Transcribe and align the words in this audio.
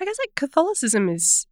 I 0.00 0.04
guess 0.04 0.16
like 0.18 0.34
Catholicism 0.34 1.08
is 1.08 1.46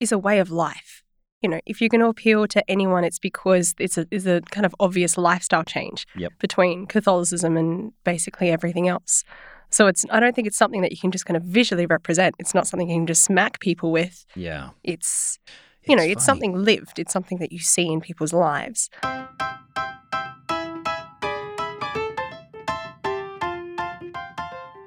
is 0.00 0.12
a 0.12 0.18
way 0.18 0.38
of 0.38 0.50
life. 0.50 1.02
You 1.42 1.48
know, 1.48 1.60
if 1.64 1.80
you're 1.80 1.88
going 1.88 2.02
to 2.02 2.08
appeal 2.08 2.46
to 2.48 2.70
anyone, 2.70 3.02
it's 3.04 3.18
because 3.18 3.74
it's 3.78 3.96
a 3.96 4.06
is 4.10 4.26
a 4.26 4.40
kind 4.50 4.66
of 4.66 4.74
obvious 4.80 5.16
lifestyle 5.16 5.64
change 5.64 6.06
Yep. 6.16 6.32
between 6.38 6.86
Catholicism 6.86 7.56
and 7.56 7.92
basically 8.04 8.50
everything 8.50 8.88
else. 8.88 9.24
So 9.70 9.86
it's 9.86 10.04
I 10.10 10.20
don't 10.20 10.34
think 10.34 10.48
it's 10.48 10.56
something 10.58 10.82
that 10.82 10.90
you 10.90 10.98
can 10.98 11.10
just 11.12 11.26
kind 11.26 11.36
of 11.36 11.44
visually 11.44 11.86
represent. 11.86 12.34
It's 12.38 12.54
not 12.54 12.66
something 12.66 12.90
you 12.90 12.96
can 12.96 13.06
just 13.06 13.22
smack 13.22 13.60
people 13.60 13.92
with. 13.92 14.26
Yeah. 14.34 14.70
It's 14.84 15.38
you 15.86 15.96
know, 15.96 16.02
it's 16.02 16.24
something 16.26 16.54
lived. 16.62 16.98
It's 16.98 17.12
something 17.12 17.38
that 17.38 17.52
you 17.52 17.58
see 17.58 17.86
in 17.90 18.00
people's 18.02 18.34
lives. 18.34 18.90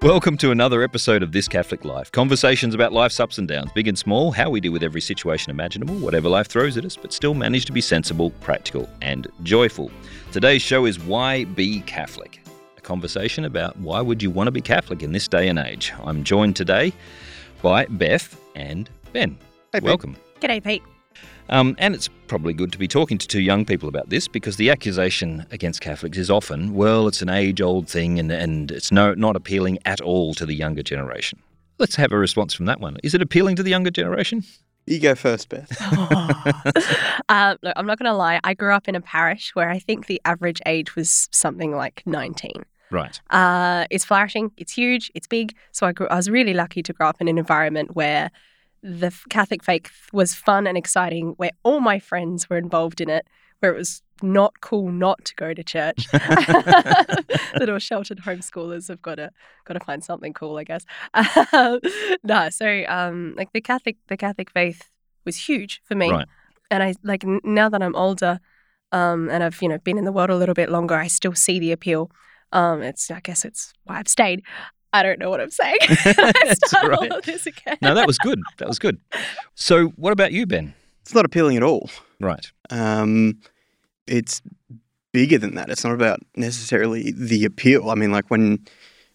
Welcome 0.04 0.36
to 0.40 0.52
another 0.52 0.84
episode 0.84 1.24
of 1.24 1.32
This 1.32 1.48
Catholic 1.48 1.86
Life. 1.86 2.12
Conversations 2.12 2.76
about 2.76 2.92
life's 2.92 3.22
ups 3.22 3.38
and 3.38 3.48
downs, 3.48 3.72
big 3.74 3.88
and 3.88 3.98
small, 3.98 4.34
how 4.34 4.50
we 4.50 4.60
deal 4.60 4.74
with 4.74 4.84
every 4.84 5.00
situation 5.00 5.50
imaginable, 5.50 5.96
whatever 5.96 6.28
life 6.28 6.48
throws 6.48 6.76
at 6.76 6.84
us, 6.84 6.98
but 6.98 7.14
still 7.14 7.34
manage 7.34 7.64
to 7.64 7.72
be 7.72 7.80
sensible, 7.80 8.32
practical, 8.42 8.90
and 9.02 9.30
joyful. 9.44 9.90
Today's 10.34 10.62
show 10.62 10.86
is 10.86 11.00
Why 11.00 11.46
Be 11.46 11.80
Catholic? 11.84 12.46
A 12.78 12.82
conversation 12.82 13.46
about 13.46 13.78
why 13.78 14.02
would 14.02 14.22
you 14.22 14.30
want 14.30 14.48
to 14.48 14.52
be 14.52 14.60
Catholic 14.60 15.04
in 15.04 15.14
this 15.14 15.30
day 15.30 15.48
and 15.48 15.58
age. 15.58 15.94
I'm 16.04 16.26
joined 16.26 16.58
today 16.58 16.92
by 17.62 17.86
Beth 17.86 18.38
and 18.56 18.90
Ben. 19.14 19.38
Hey, 19.72 19.80
Pete. 19.80 19.84
Welcome. 19.84 20.18
G'day, 20.42 20.62
Pete. 20.62 20.84
Um, 21.50 21.76
and 21.78 21.94
it's 21.94 22.10
probably 22.28 22.54
good 22.54 22.72
to 22.72 22.78
be 22.78 22.88
talking 22.88 23.18
to 23.18 23.28
two 23.28 23.42
young 23.42 23.66
people 23.66 23.90
about 23.90 24.10
this 24.10 24.28
because 24.28 24.58
the 24.58 24.70
accusation 24.70 25.46
against 25.52 25.82
Catholics 25.82 26.18
is 26.18 26.30
often, 26.30 26.74
well, 26.74 27.08
it's 27.08 27.22
an 27.22 27.30
age 27.30 27.62
old 27.62 27.88
thing 27.90 28.20
and, 28.20 28.32
and 28.32 28.72
it's 28.72 28.92
no, 28.92 29.14
not 29.14 29.36
appealing 29.36 29.80
at 29.86 30.02
all 30.02 30.34
to 30.36 30.46
the 30.46 30.56
younger 30.56 30.84
generation. 30.84 31.40
Let's 31.80 31.96
have 31.96 32.12
a 32.12 32.18
response 32.18 32.54
from 32.54 32.66
that 32.68 32.80
one. 32.80 32.98
Is 33.04 33.14
it 33.14 33.22
appealing 33.22 33.56
to 33.58 33.64
the 33.64 33.70
younger 33.70 33.92
generation? 33.92 34.44
You 34.86 35.00
go 35.00 35.16
first, 35.16 35.50
Beth. 35.50 35.78
uh, 37.30 37.56
look, 37.62 37.74
I'm 37.76 37.86
not 37.86 37.98
going 37.98 38.10
to 38.10 38.14
lie. 38.14 38.40
I 38.44 38.54
grew 38.54 38.74
up 38.74 38.88
in 38.88 38.96
a 38.96 39.02
parish 39.02 39.56
where 39.56 39.70
I 39.70 39.80
think 39.80 40.08
the 40.08 40.22
average 40.26 40.62
age 40.66 40.96
was 40.96 41.30
something 41.32 41.76
like 41.76 42.04
19. 42.06 42.52
Right. 42.92 43.20
Uh, 43.30 43.86
it's 43.90 44.06
flourishing. 44.06 44.52
It's 44.58 44.74
huge. 44.74 45.10
It's 45.16 45.26
big. 45.26 45.56
So 45.72 45.88
I, 45.88 45.94
grew, 45.94 46.08
I 46.08 46.16
was 46.16 46.30
really 46.30 46.54
lucky 46.54 46.84
to 46.84 46.94
grow 46.94 47.08
up 47.08 47.22
in 47.22 47.28
an 47.28 47.38
environment 47.38 47.96
where 47.96 48.30
the 48.84 49.12
Catholic 49.30 49.64
faith 49.64 49.90
was 50.12 50.36
fun 50.36 50.68
and 50.68 50.78
exciting, 50.78 51.34
where 51.38 51.52
all 51.64 51.80
my 51.80 51.98
friends 52.00 52.50
were 52.50 52.58
involved 52.58 53.00
in 53.02 53.10
it, 53.10 53.26
where 53.60 53.74
it 53.74 53.78
was 53.78 54.02
not 54.22 54.60
cool 54.62 54.92
not 54.92 55.24
to 55.26 55.34
go 55.36 55.54
to 55.54 55.64
church. 55.64 56.06
Little 57.58 57.80
sheltered 57.80 58.20
homeschoolers 58.20 58.88
have 58.90 59.02
got 59.02 59.16
to 59.16 59.32
got 59.66 59.74
to 59.76 59.80
find 59.80 60.04
something 60.04 60.34
cool, 60.34 60.58
I 60.58 60.64
guess. 60.66 60.86
no, 62.24 62.50
so 62.50 62.84
um, 62.88 63.34
like 63.38 63.52
the 63.54 63.62
Catholic 63.62 63.98
the 64.08 64.18
Catholic 64.18 64.52
faith 64.52 64.90
was 65.26 65.38
huge 65.48 65.82
for 65.86 65.96
me, 65.96 66.12
Right. 66.12 66.28
and 66.70 66.84
I 66.84 66.94
like 67.04 67.24
n- 67.24 67.40
now 67.44 67.70
that 67.70 67.82
I'm 67.82 67.96
older, 67.96 68.40
um, 68.92 69.30
and 69.30 69.44
I've 69.44 69.62
you 69.62 69.70
know 69.70 69.78
been 69.80 69.98
in 69.98 70.06
the 70.06 70.12
world 70.12 70.30
a 70.30 70.36
little 70.36 70.56
bit 70.56 70.70
longer, 70.70 70.96
I 70.96 71.08
still 71.08 71.34
see 71.34 71.60
the 71.60 71.72
appeal. 71.72 72.12
Um, 72.52 72.82
it's 72.82 73.10
I 73.10 73.20
guess 73.22 73.46
it's 73.46 73.74
why 73.86 73.98
I've 74.00 74.08
stayed. 74.10 74.44
I 74.94 75.04
don't 75.04 75.20
know 75.20 75.30
what 75.30 75.42
I'm 75.42 75.50
saying. 75.52 75.78
I 75.90 76.32
That's 76.46 76.68
start 76.70 76.88
right. 76.92 77.12
all 77.12 77.18
of 77.18 77.26
this 77.26 77.46
again. 77.48 77.78
No, 77.82 77.96
that 77.96 78.08
was 78.08 78.18
good. 78.20 78.40
That 78.60 78.68
was 78.68 78.80
good. 78.80 79.00
So, 79.56 79.88
what 79.90 80.14
about 80.14 80.32
you, 80.32 80.46
Ben? 80.46 80.74
It's 81.02 81.14
not 81.16 81.26
appealing 81.26 81.58
at 81.58 81.64
all. 81.64 81.90
Right. 82.22 82.50
Um, 82.70 83.40
it's 84.08 84.42
bigger 85.12 85.38
than 85.38 85.56
that. 85.56 85.70
It's 85.70 85.84
not 85.84 85.94
about 85.94 86.20
necessarily 86.36 87.12
the 87.12 87.44
appeal. 87.46 87.90
I 87.90 87.96
mean, 87.96 88.12
like 88.12 88.30
when 88.30 88.60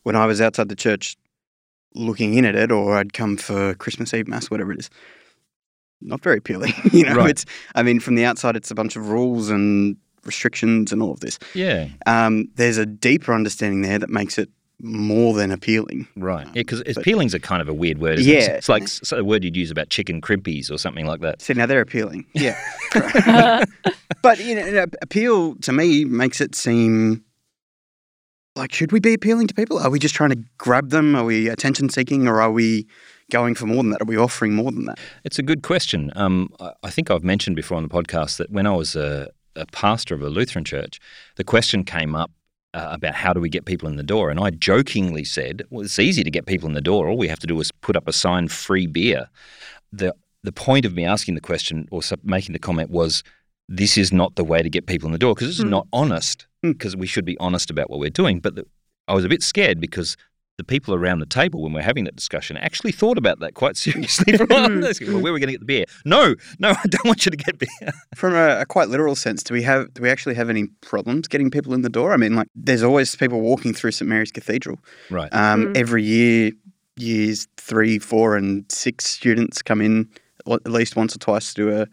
when 0.02 0.16
I 0.16 0.26
was 0.26 0.40
outside 0.40 0.68
the 0.68 0.76
church 0.76 1.16
looking 1.94 2.34
in 2.34 2.44
at 2.44 2.54
it, 2.54 2.70
or 2.70 2.96
I'd 2.96 3.12
come 3.12 3.36
for 3.36 3.74
Christmas 3.74 4.12
Eve 4.12 4.28
mass, 4.28 4.50
whatever 4.50 4.72
it 4.72 4.80
is, 4.80 4.90
not 6.00 6.22
very 6.22 6.38
appealing. 6.38 6.72
you 6.92 7.04
know, 7.04 7.14
Right. 7.14 7.30
it's. 7.30 7.44
I 7.74 7.82
mean, 7.82 8.00
from 8.00 8.14
the 8.16 8.24
outside, 8.24 8.56
it's 8.56 8.70
a 8.70 8.74
bunch 8.74 8.96
of 8.96 9.08
rules 9.08 9.48
and 9.48 9.96
restrictions 10.24 10.92
and 10.92 11.02
all 11.02 11.12
of 11.12 11.20
this. 11.20 11.38
Yeah. 11.54 11.88
Um, 12.06 12.48
there's 12.56 12.76
a 12.78 12.84
deeper 12.86 13.32
understanding 13.32 13.82
there 13.82 13.98
that 13.98 14.10
makes 14.10 14.36
it 14.38 14.50
more 14.80 15.34
than 15.34 15.50
appealing. 15.50 16.06
Right. 16.16 16.46
Yeah, 16.46 16.52
because 16.54 16.80
appealing's 16.96 17.34
a 17.34 17.40
kind 17.40 17.60
of 17.60 17.68
a 17.68 17.74
weird 17.74 17.98
word. 17.98 18.18
Isn't 18.20 18.32
Yeah. 18.32 18.38
It? 18.40 18.56
It's 18.58 18.68
like 18.68 18.84
a 19.12 19.24
word 19.24 19.42
you'd 19.44 19.56
use 19.56 19.70
about 19.70 19.88
chicken 19.90 20.20
crimpies 20.20 20.70
or 20.70 20.78
something 20.78 21.04
like 21.06 21.20
that. 21.20 21.42
See, 21.42 21.52
now 21.54 21.66
they're 21.66 21.80
appealing. 21.80 22.26
Yeah. 22.34 22.56
But 24.22 24.38
you 24.44 24.54
know, 24.54 24.62
an 24.82 24.90
appeal 25.02 25.54
to 25.56 25.72
me 25.72 26.04
makes 26.04 26.40
it 26.40 26.54
seem 26.54 27.24
like 28.56 28.72
should 28.72 28.90
we 28.92 29.00
be 29.00 29.14
appealing 29.14 29.46
to 29.48 29.54
people? 29.54 29.78
Are 29.78 29.90
we 29.90 29.98
just 29.98 30.14
trying 30.14 30.30
to 30.30 30.38
grab 30.58 30.90
them? 30.90 31.14
Are 31.14 31.24
we 31.24 31.48
attention 31.48 31.88
seeking, 31.88 32.26
or 32.26 32.40
are 32.40 32.50
we 32.50 32.86
going 33.30 33.54
for 33.54 33.66
more 33.66 33.82
than 33.82 33.90
that? 33.90 34.02
Are 34.02 34.06
we 34.06 34.16
offering 34.16 34.54
more 34.54 34.72
than 34.72 34.86
that? 34.86 34.98
It's 35.24 35.38
a 35.38 35.42
good 35.42 35.62
question. 35.62 36.10
Um, 36.16 36.48
I- 36.60 36.72
I 36.82 36.90
think 36.90 37.10
I've 37.10 37.22
mentioned 37.24 37.54
before 37.56 37.76
on 37.76 37.82
the 37.82 37.88
podcast 37.88 38.38
that 38.38 38.50
when 38.50 38.66
I 38.66 38.72
was 38.74 38.96
a, 38.96 39.28
a 39.54 39.66
pastor 39.66 40.14
of 40.14 40.22
a 40.22 40.28
Lutheran 40.30 40.64
church, 40.64 40.98
the 41.36 41.44
question 41.44 41.84
came 41.84 42.14
up 42.16 42.30
uh, 42.74 42.88
about 42.90 43.14
how 43.14 43.32
do 43.32 43.40
we 43.40 43.48
get 43.48 43.64
people 43.64 43.88
in 43.88 43.96
the 43.96 44.02
door, 44.02 44.30
and 44.30 44.38
I 44.38 44.50
jokingly 44.50 45.24
said, 45.24 45.62
"Well, 45.70 45.84
it's 45.84 45.98
easy 45.98 46.22
to 46.22 46.30
get 46.30 46.46
people 46.46 46.68
in 46.68 46.74
the 46.74 46.80
door. 46.80 47.08
All 47.08 47.16
we 47.16 47.28
have 47.28 47.38
to 47.40 47.46
do 47.46 47.58
is 47.60 47.70
put 47.72 47.96
up 47.96 48.08
a 48.08 48.12
sign, 48.12 48.48
free 48.48 48.86
beer." 48.86 49.28
the 49.92 50.12
The 50.44 50.52
point 50.52 50.84
of 50.84 50.94
me 50.94 51.04
asking 51.04 51.34
the 51.34 51.40
question 51.40 51.88
or 51.90 52.00
making 52.22 52.52
the 52.52 52.58
comment 52.58 52.90
was, 52.90 53.22
"This 53.68 53.98
is 53.98 54.12
not 54.12 54.36
the 54.36 54.44
way 54.44 54.62
to 54.62 54.70
get 54.70 54.86
people 54.86 55.06
in 55.08 55.12
the 55.12 55.18
door 55.18 55.34
because 55.34 55.48
this 55.48 55.58
is 55.58 55.64
Mm. 55.64 55.70
not 55.70 55.86
honest. 55.92 56.46
Mm. 56.64 56.72
Because 56.72 56.94
we 56.96 57.06
should 57.06 57.24
be 57.24 57.36
honest 57.38 57.70
about 57.70 57.90
what 57.90 57.98
we're 57.98 58.10
doing." 58.22 58.38
But 58.40 58.54
the, 58.54 58.64
I 59.08 59.14
was 59.14 59.24
a 59.24 59.28
bit 59.28 59.42
scared 59.42 59.80
because 59.80 60.16
the 60.58 60.64
people 60.64 60.92
around 60.92 61.20
the 61.20 61.26
table 61.26 61.62
when 61.62 61.72
we're 61.72 61.80
having 61.80 62.04
that 62.04 62.16
discussion 62.16 62.56
actually 62.56 62.92
thought 62.92 63.16
about 63.16 63.38
that 63.38 63.54
quite 63.54 63.76
seriously. 63.86 64.36
For 64.36 64.42
a 64.42 64.46
while. 64.46 64.68
Mm. 64.68 64.82
They 64.82 64.92
said, 64.92 65.08
well, 65.08 65.22
where 65.22 65.30
are 65.30 65.34
we 65.34 65.40
going 65.40 65.48
to 65.48 65.52
get 65.52 65.60
the 65.60 65.66
beer? 65.66 65.84
No, 66.04 66.34
no, 66.58 66.70
I 66.70 66.86
don't 66.88 67.04
want 67.06 67.24
you 67.24 67.30
to 67.30 67.36
get 67.36 67.58
beer. 67.58 67.92
From 68.14 68.34
a, 68.34 68.60
a 68.60 68.66
quite 68.66 68.88
literal 68.88 69.14
sense, 69.14 69.42
do 69.42 69.54
we 69.54 69.62
have 69.62 69.94
do 69.94 70.02
we 70.02 70.10
actually 70.10 70.34
have 70.34 70.50
any 70.50 70.66
problems 70.82 71.28
getting 71.28 71.50
people 71.50 71.72
in 71.72 71.82
the 71.82 71.88
door? 71.88 72.12
I 72.12 72.16
mean, 72.16 72.34
like 72.34 72.48
there's 72.54 72.82
always 72.82 73.14
people 73.16 73.40
walking 73.40 73.72
through 73.72 73.92
St 73.92 74.08
Mary's 74.08 74.32
Cathedral. 74.32 74.78
Right. 75.10 75.32
Um, 75.32 75.58
Mm. 75.58 75.76
Every 75.76 76.04
year, 76.04 76.52
years 76.96 77.48
three, 77.56 77.98
four, 77.98 78.36
and 78.36 78.64
six 78.70 79.06
students 79.06 79.60
come 79.62 79.80
in 79.80 80.08
at 80.48 80.66
least 80.70 80.94
once 80.94 81.14
or 81.16 81.18
twice 81.18 81.52
to 81.52 81.62
do 81.62 81.80
a 81.82 81.86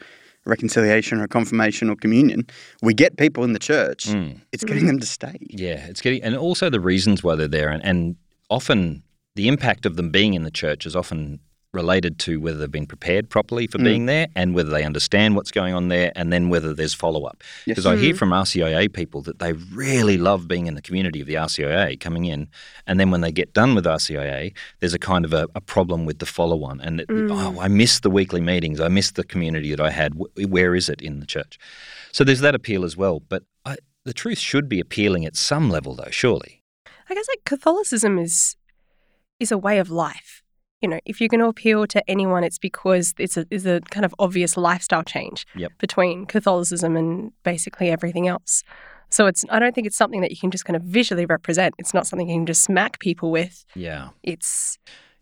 reconciliation 0.46 1.20
or 1.20 1.24
a 1.24 1.28
confirmation 1.28 1.90
or 1.90 1.96
communion. 1.96 2.46
We 2.82 2.94
get 2.94 3.18
people 3.18 3.44
in 3.44 3.54
the 3.54 3.60
church. 3.60 4.06
Mm. 4.06 4.40
It's 4.52 4.64
getting 4.64 4.86
them 4.88 5.00
to 5.00 5.06
stay. 5.06 5.38
Yeah, 5.42 5.86
it's 5.88 6.02
getting, 6.02 6.22
and 6.22 6.36
also 6.36 6.70
the 6.70 6.80
reasons 6.80 7.24
why 7.24 7.36
they're 7.36 7.48
there, 7.48 7.70
and, 7.70 7.84
and 7.84 8.16
often 8.50 9.04
the 9.36 9.48
impact 9.48 9.86
of 9.86 9.96
them 9.96 10.12
being 10.12 10.34
in 10.34 10.44
the 10.44 10.52
church 10.52 10.86
is 10.86 10.96
often 10.96 11.40
related 11.74 12.18
to 12.18 12.40
whether 12.40 12.58
they've 12.58 12.72
been 12.72 12.86
prepared 12.86 13.30
properly 13.30 13.68
for 13.68 13.80
Mm. 13.80 13.84
being 13.84 14.06
there 14.06 14.28
and 14.34 14.56
whether 14.56 14.70
they 14.70 14.86
understand 14.86 15.36
what's 15.36 15.52
going 15.52 15.74
on 15.74 15.90
there 15.90 16.10
and 16.16 16.32
then 16.32 16.48
whether 16.48 16.74
there's 16.74 16.94
follow 16.94 17.26
up. 17.26 17.44
Yes. 17.66 17.76
Because 17.76 17.86
I 17.86 17.98
hear 17.98 18.14
Mm. 18.14 18.18
from 18.18 18.30
RCIA 18.32 18.88
people 18.88 19.22
that 19.24 19.40
they 19.40 19.52
really 19.52 20.18
love 20.18 20.48
being 20.48 20.68
in 20.68 20.76
the 20.76 20.82
community 20.82 21.20
of 21.20 21.28
the 21.28 21.36
RCIA 21.36 21.98
coming 21.98 22.24
in. 22.24 22.48
And 22.88 22.98
then 22.98 23.12
when 23.12 23.20
they 23.20 23.32
get 23.34 23.52
done 23.54 23.76
with 23.76 23.86
RCIA, 23.86 24.54
there's 24.80 24.94
a 24.94 25.00
kind 25.00 25.26
of 25.26 25.34
a, 25.34 25.50
a 25.54 25.60
problem 25.60 26.06
with 26.06 26.20
the 26.20 26.26
follow 26.26 26.64
on. 26.64 26.80
And 26.80 27.02
it, 27.02 27.10
Mm. 27.10 27.30
oh, 27.30 27.60
I 27.60 27.68
miss 27.68 28.00
the 28.00 28.10
weekly 28.10 28.40
meetings. 28.40 28.80
I 28.80 28.88
miss 28.88 29.12
the 29.12 29.26
community 29.26 29.72
that 29.72 29.82
I 29.82 29.90
had. 29.92 30.14
Where 30.48 30.76
is 30.76 30.88
it 30.88 31.02
in 31.02 31.20
the 31.20 31.26
church? 31.26 31.60
So 32.14 32.24
there's 32.24 32.40
that 32.40 32.56
appeal 32.56 32.86
as 32.86 32.96
well. 32.96 33.20
But 33.28 33.44
I, 33.66 33.76
the 34.06 34.14
truth 34.14 34.40
should 34.40 34.70
be 34.70 34.80
appealing 34.80 35.26
at 35.26 35.36
some 35.36 35.70
level, 35.70 35.94
though, 35.94 36.08
surely. 36.10 36.62
I 37.10 37.14
guess 37.14 37.28
like 37.28 37.44
Catholicism 37.46 38.18
is 38.20 38.56
is 39.40 39.52
a 39.52 39.58
way 39.58 39.80
of 39.80 39.90
life. 39.90 40.42
You 40.82 40.90
know, 40.90 41.00
if 41.06 41.20
you're 41.20 41.30
going 41.30 41.42
to 41.42 41.48
appeal 41.48 41.88
to 41.88 42.10
anyone, 42.10 42.44
it's 42.44 42.60
because 42.60 43.14
it's 43.18 43.38
a 43.38 43.46
is 43.50 43.66
a 43.66 43.82
kind 43.90 44.06
of 44.06 44.14
obvious 44.20 44.58
lifestyle 44.58 45.04
change 45.04 45.46
Yep. 45.56 45.72
between 45.80 46.26
Catholicism 46.26 46.96
and 46.96 47.32
basically 47.44 47.90
everything 47.90 48.28
else. 48.28 48.64
So 49.10 49.28
it's 49.28 49.46
I 49.50 49.60
don't 49.60 49.74
think 49.74 49.88
it's 49.88 49.98
something 49.98 50.22
that 50.22 50.32
you 50.32 50.38
can 50.38 50.52
just 50.52 50.66
kind 50.66 50.76
of 50.76 50.84
visually 50.84 51.26
represent. 51.26 51.76
It's 51.78 51.94
not 51.94 52.08
something 52.08 52.30
you 52.30 52.36
can 52.36 52.46
just 52.46 52.64
smack 52.64 53.00
people 53.00 53.32
with. 53.32 53.66
Yeah. 53.76 54.10
It's 54.24 54.78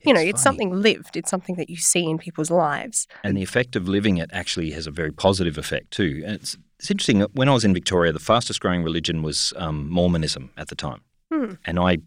you 0.05 0.13
know, 0.13 0.19
it's 0.19 0.41
something 0.41 0.71
lived. 0.81 1.15
It's 1.15 1.29
something 1.29 1.55
that 1.55 1.69
you 1.69 1.77
see 1.77 2.05
in 2.09 2.17
people's 2.17 2.51
lives. 2.51 3.07
And 3.23 3.37
the 3.37 3.41
effect 3.43 3.77
of 3.77 3.87
living 3.87 4.17
it 4.17 4.29
actually 4.33 4.71
has 4.71 4.85
a 4.85 4.91
very 4.91 5.13
positive 5.13 5.57
effect 5.57 5.91
too. 5.91 6.21
And 6.25 6.35
it's, 6.35 6.57
it's 6.77 6.91
interesting. 6.91 7.21
When 7.33 7.47
I 7.47 7.53
was 7.53 7.63
in 7.63 7.73
Victoria, 7.73 8.11
the 8.11 8.19
fastest 8.19 8.59
growing 8.59 8.83
religion 8.83 9.23
was 9.23 9.53
um, 9.55 9.89
Mormonism 9.89 10.51
at 10.57 10.67
the 10.67 10.75
time. 10.75 11.01
Hmm. 11.33 11.53
And 11.65 11.79
I 11.79 11.97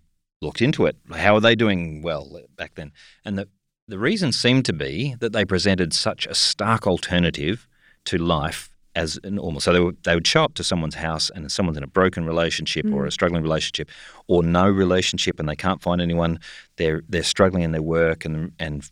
looked 0.41 0.63
into 0.63 0.87
it. 0.87 0.97
How 1.13 1.35
are 1.35 1.41
they 1.41 1.55
doing 1.55 2.03
well 2.03 2.41
back 2.57 2.75
then? 2.75 2.93
And 3.25 3.39
the, 3.39 3.49
the 3.89 3.99
reason 3.99 4.33
seemed 4.33 4.65
to 4.67 4.73
be 4.73 5.17
that 5.21 5.33
they 5.33 5.45
presented 5.45 5.93
such 5.93 6.27
a 6.27 6.35
stark 6.35 6.87
alternative 6.87 7.67
to 8.05 8.19
life 8.19 8.71
as 8.95 9.19
normal. 9.25 9.61
So 9.61 9.73
they, 9.73 9.81
would 9.81 10.03
they 10.05 10.15
would 10.15 10.27
show 10.27 10.45
up 10.45 10.55
to 10.55 10.65
someone's 10.65 10.95
house 10.95 11.31
and 11.31 11.51
someone's 11.51 11.77
in 11.77 11.83
a 11.85 11.89
broken 11.89 12.25
relationship 12.25 12.87
or 12.87 13.05
Mm. 13.05 13.09
a 13.09 13.11
struggling 13.11 13.43
relationship 13.43 13.91
or 14.27 14.43
no 14.43 14.69
relationship 14.69 15.39
and 15.39 15.49
they 15.49 15.57
can't 15.57 15.83
find 15.83 16.01
anyone. 16.01 16.39
They're, 16.77 17.03
they're 17.09 17.23
struggling 17.23 17.63
in 17.63 17.73
their 17.73 17.83
work 17.83 18.25
and, 18.25 18.53
and 18.59 18.89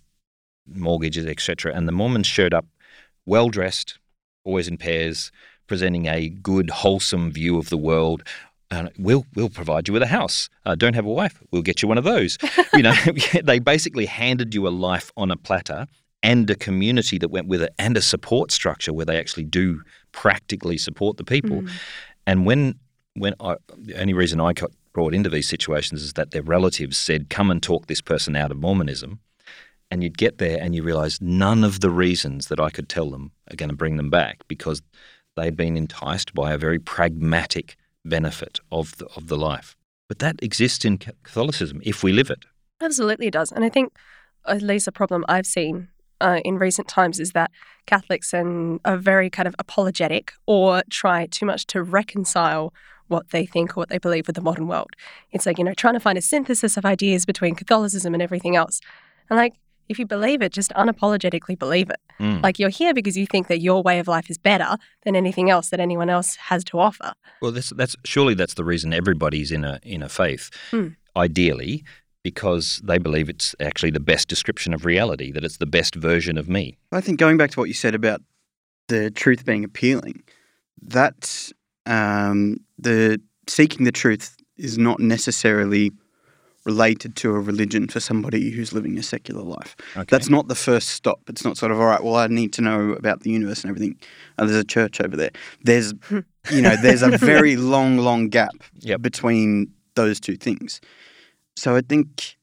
mortgages, 0.67 1.27
etc. 1.27 1.73
And 1.75 1.89
the 1.89 1.93
Mormons 1.93 2.27
showed 2.27 2.53
up 2.53 2.67
well 3.27 3.49
dressed, 3.49 3.99
always 4.45 4.69
in 4.69 4.77
pairs, 4.77 5.33
presenting 5.67 6.07
a 6.07 6.29
good, 6.29 6.69
wholesome 6.71 7.33
view 7.33 7.59
of 7.59 7.71
the 7.71 7.79
world. 7.79 8.23
Uh, 8.75 8.89
we'll 8.99 9.25
we'll 9.35 9.49
provide 9.49 9.89
you 9.89 9.95
with 9.95 10.03
a 10.03 10.09
house. 10.09 10.49
Uh, 10.67 10.75
don't 10.75 10.95
have 10.95 11.07
a 11.07 11.13
wife, 11.13 11.43
we'll 11.51 11.63
get 11.63 11.83
you 11.83 11.89
one 11.89 11.99
of 11.99 12.05
those. 12.05 12.39
you 12.75 12.83
know, 12.83 12.95
they 13.43 13.59
basically 13.59 14.07
handed 14.07 14.55
you 14.55 14.67
a 14.67 14.71
life 14.71 15.13
on 15.17 15.31
a 15.31 15.37
platter 15.37 15.87
and 16.23 16.49
a 16.49 16.55
community 16.55 17.19
that 17.19 17.29
went 17.29 17.47
with 17.47 17.63
it 17.63 17.75
and 17.79 17.97
a 17.97 18.03
support 18.03 18.51
structure 18.51 18.93
where 18.93 19.05
they 19.05 19.19
actually 19.19 19.45
do 19.45 19.83
practically 20.13 20.79
support 20.79 21.19
the 21.19 21.25
people. 21.25 21.63
Mm. 21.63 21.71
And 22.27 22.47
when 22.47 22.79
when 23.15 23.35
I, 23.39 23.57
the 23.77 24.01
only 24.01 24.15
reason 24.15 24.41
I 24.41 24.53
got 24.53 24.71
brought 24.93 25.15
into 25.15 25.29
these 25.29 25.49
situations 25.49 26.03
is 26.03 26.15
that 26.15 26.33
their 26.33 26.43
relatives 26.43 26.97
said, 26.97 27.31
"Come 27.31 27.51
and 27.51 27.63
talk 27.63 27.87
this 27.87 28.01
person 28.01 28.35
out 28.37 28.51
of 28.51 28.59
Mormonism," 28.59 29.21
and 29.91 30.03
you'd 30.03 30.19
get 30.19 30.39
there 30.39 30.59
and 30.61 30.75
you 30.75 30.83
realise 30.83 31.21
none 31.21 31.63
of 31.63 31.81
the 31.81 31.91
reasons 31.91 32.49
that 32.49 32.59
I 32.59 32.71
could 32.71 32.89
tell 32.89 33.11
them 33.11 33.33
are 33.51 33.57
going 33.57 33.69
to 33.69 33.77
bring 33.77 33.97
them 33.97 34.11
back 34.11 34.39
because 34.49 34.83
they'd 35.37 35.57
been 35.57 35.77
enticed 35.77 36.35
by 36.35 36.53
a 36.53 36.59
very 36.59 36.79
pragmatic 36.79 37.77
benefit 38.05 38.61
of 38.71 38.97
the, 38.99 39.07
of 39.17 39.29
the 39.29 39.37
life. 39.37 39.77
But 40.09 40.19
that 40.19 40.43
exists 40.43 40.85
in 40.85 40.99
Catholicism 40.99 41.81
if 41.85 42.03
we 42.03 42.13
live 42.13 42.31
it. 42.31 42.45
Absolutely 42.81 43.29
it 43.29 43.33
does. 43.33 43.53
And 43.53 43.65
I 43.65 43.69
think 43.69 43.93
at 44.47 44.63
least 44.63 44.87
a 44.87 44.93
problem 44.93 45.25
I've 45.29 45.47
seen 45.47 45.89
uh, 46.21 46.41
in 46.45 46.59
recent 46.59 46.89
times 46.89 47.19
is 47.19 47.33
that 47.33 47.51
Catholics 47.87 48.33
and 48.33 48.81
are 48.85 48.97
very 48.97 49.31
kind 49.31 49.49
of 49.49 49.55
apologetic 49.59 50.33
or 50.47 50.83
try 50.91 51.27
too 51.27 51.47
much 51.47 51.67
to 51.69 51.83
reconcile 51.83 52.73
what 53.09 53.31
they 53.31 53.45
think 53.45 53.77
or 53.77 53.81
what 53.81 53.89
they 53.89 53.99
believe 53.99 54.27
with 54.27 54.37
the 54.37 54.43
modern 54.43 54.67
world. 54.67 54.91
It's 55.33 55.47
like, 55.47 55.59
you 55.59 55.65
know, 55.65 55.75
trying 55.75 55.95
to 55.95 56.01
find 56.01 56.17
a 56.17 56.23
synthesis 56.23 56.77
of 56.77 56.85
ideas 56.85 57.27
between 57.27 57.55
Catholicism 57.55 58.15
and 58.15 58.23
everything 58.23 58.57
else. 58.57 58.81
And 59.29 59.37
like, 59.37 59.55
if 59.89 59.99
you 59.99 60.07
believe 60.07 60.43
it, 60.43 60.53
just 60.53 60.71
unapologetically 60.73 61.59
believe 61.59 61.91
it. 61.91 62.01
Mm. 62.21 62.43
Like 62.43 62.59
you're 62.59 62.69
here 62.71 62.95
because 62.95 63.17
you 63.17 63.27
think 63.27 63.49
that 63.49 63.61
your 63.61 63.83
way 63.83 63.99
of 63.99 64.09
life 64.09 64.31
is 64.31 64.39
better 64.39 64.77
than 65.05 65.17
anything 65.17 65.51
else 65.51 65.71
that 65.71 65.81
anyone 65.81 66.09
else 66.11 66.37
has 66.37 66.65
to 66.65 66.79
offer. 66.79 67.13
Well, 67.43 67.53
that's, 67.53 67.71
that's 67.71 67.97
surely 68.05 68.35
that's 68.35 68.55
the 68.55 68.65
reason 68.65 68.93
everybody's 68.93 69.51
in 69.53 69.65
a 69.65 69.81
in 69.83 70.03
a 70.03 70.09
faith, 70.09 70.51
Hmm. 70.71 70.89
ideally, 71.17 71.85
because 72.23 72.81
they 72.85 72.99
believe 72.99 73.29
it's 73.29 73.55
actually 73.61 73.91
the 73.91 74.01
best 74.01 74.29
description 74.29 74.73
of 74.73 74.85
reality, 74.85 75.31
that 75.33 75.45
it's 75.45 75.59
the 75.59 75.67
best 75.67 75.95
version 75.95 76.39
of 76.39 76.49
me. 76.49 76.79
I 76.93 77.01
think 77.01 77.19
going 77.19 77.37
back 77.37 77.51
to 77.51 77.61
what 77.61 77.69
you 77.69 77.75
said 77.75 77.95
about 77.95 78.23
the 78.89 79.11
truth 79.11 79.45
being 79.45 79.65
appealing, 79.65 80.23
that 80.83 81.51
um, 81.87 82.59
the 82.79 83.21
seeking 83.49 83.85
the 83.85 83.93
truth 83.93 84.37
is 84.57 84.79
not 84.79 85.01
necessarily 85.01 85.91
related 86.65 87.15
to 87.17 87.31
a 87.31 87.41
religion 87.41 87.87
for 87.89 88.01
somebody 88.01 88.51
who's 88.51 88.73
living 88.73 88.99
a 88.99 89.03
secular 89.03 89.43
life. 89.43 89.77
Okay. 89.97 90.07
That's 90.11 90.31
not 90.31 90.49
the 90.49 90.55
first 90.55 90.89
stop. 90.89 91.21
It's 91.29 91.45
not 91.45 91.57
sort 91.59 91.73
of 91.73 91.79
all 91.79 91.87
right. 91.87 92.03
Well, 92.03 92.17
I 92.17 92.27
need 92.27 92.53
to 92.55 92.63
know 92.63 92.91
about 92.93 93.21
the 93.21 93.31
universe 93.31 93.63
and 93.63 93.71
everything. 93.71 93.97
Oh, 94.39 94.47
there's 94.47 94.59
a 94.59 94.65
church 94.65 95.01
over 95.01 95.17
there. 95.17 95.31
There's, 95.63 95.93
you 96.51 96.63
know, 96.63 96.75
there's 96.77 97.03
a 97.03 97.17
very 97.19 97.57
long, 97.75 97.99
long 97.99 98.29
gap 98.29 98.55
Yep. 98.81 99.03
between 99.03 99.73
those 99.95 100.19
two 100.21 100.37
things. 100.37 100.81
So 101.57 101.77
I 101.77 101.83
think 101.83 102.37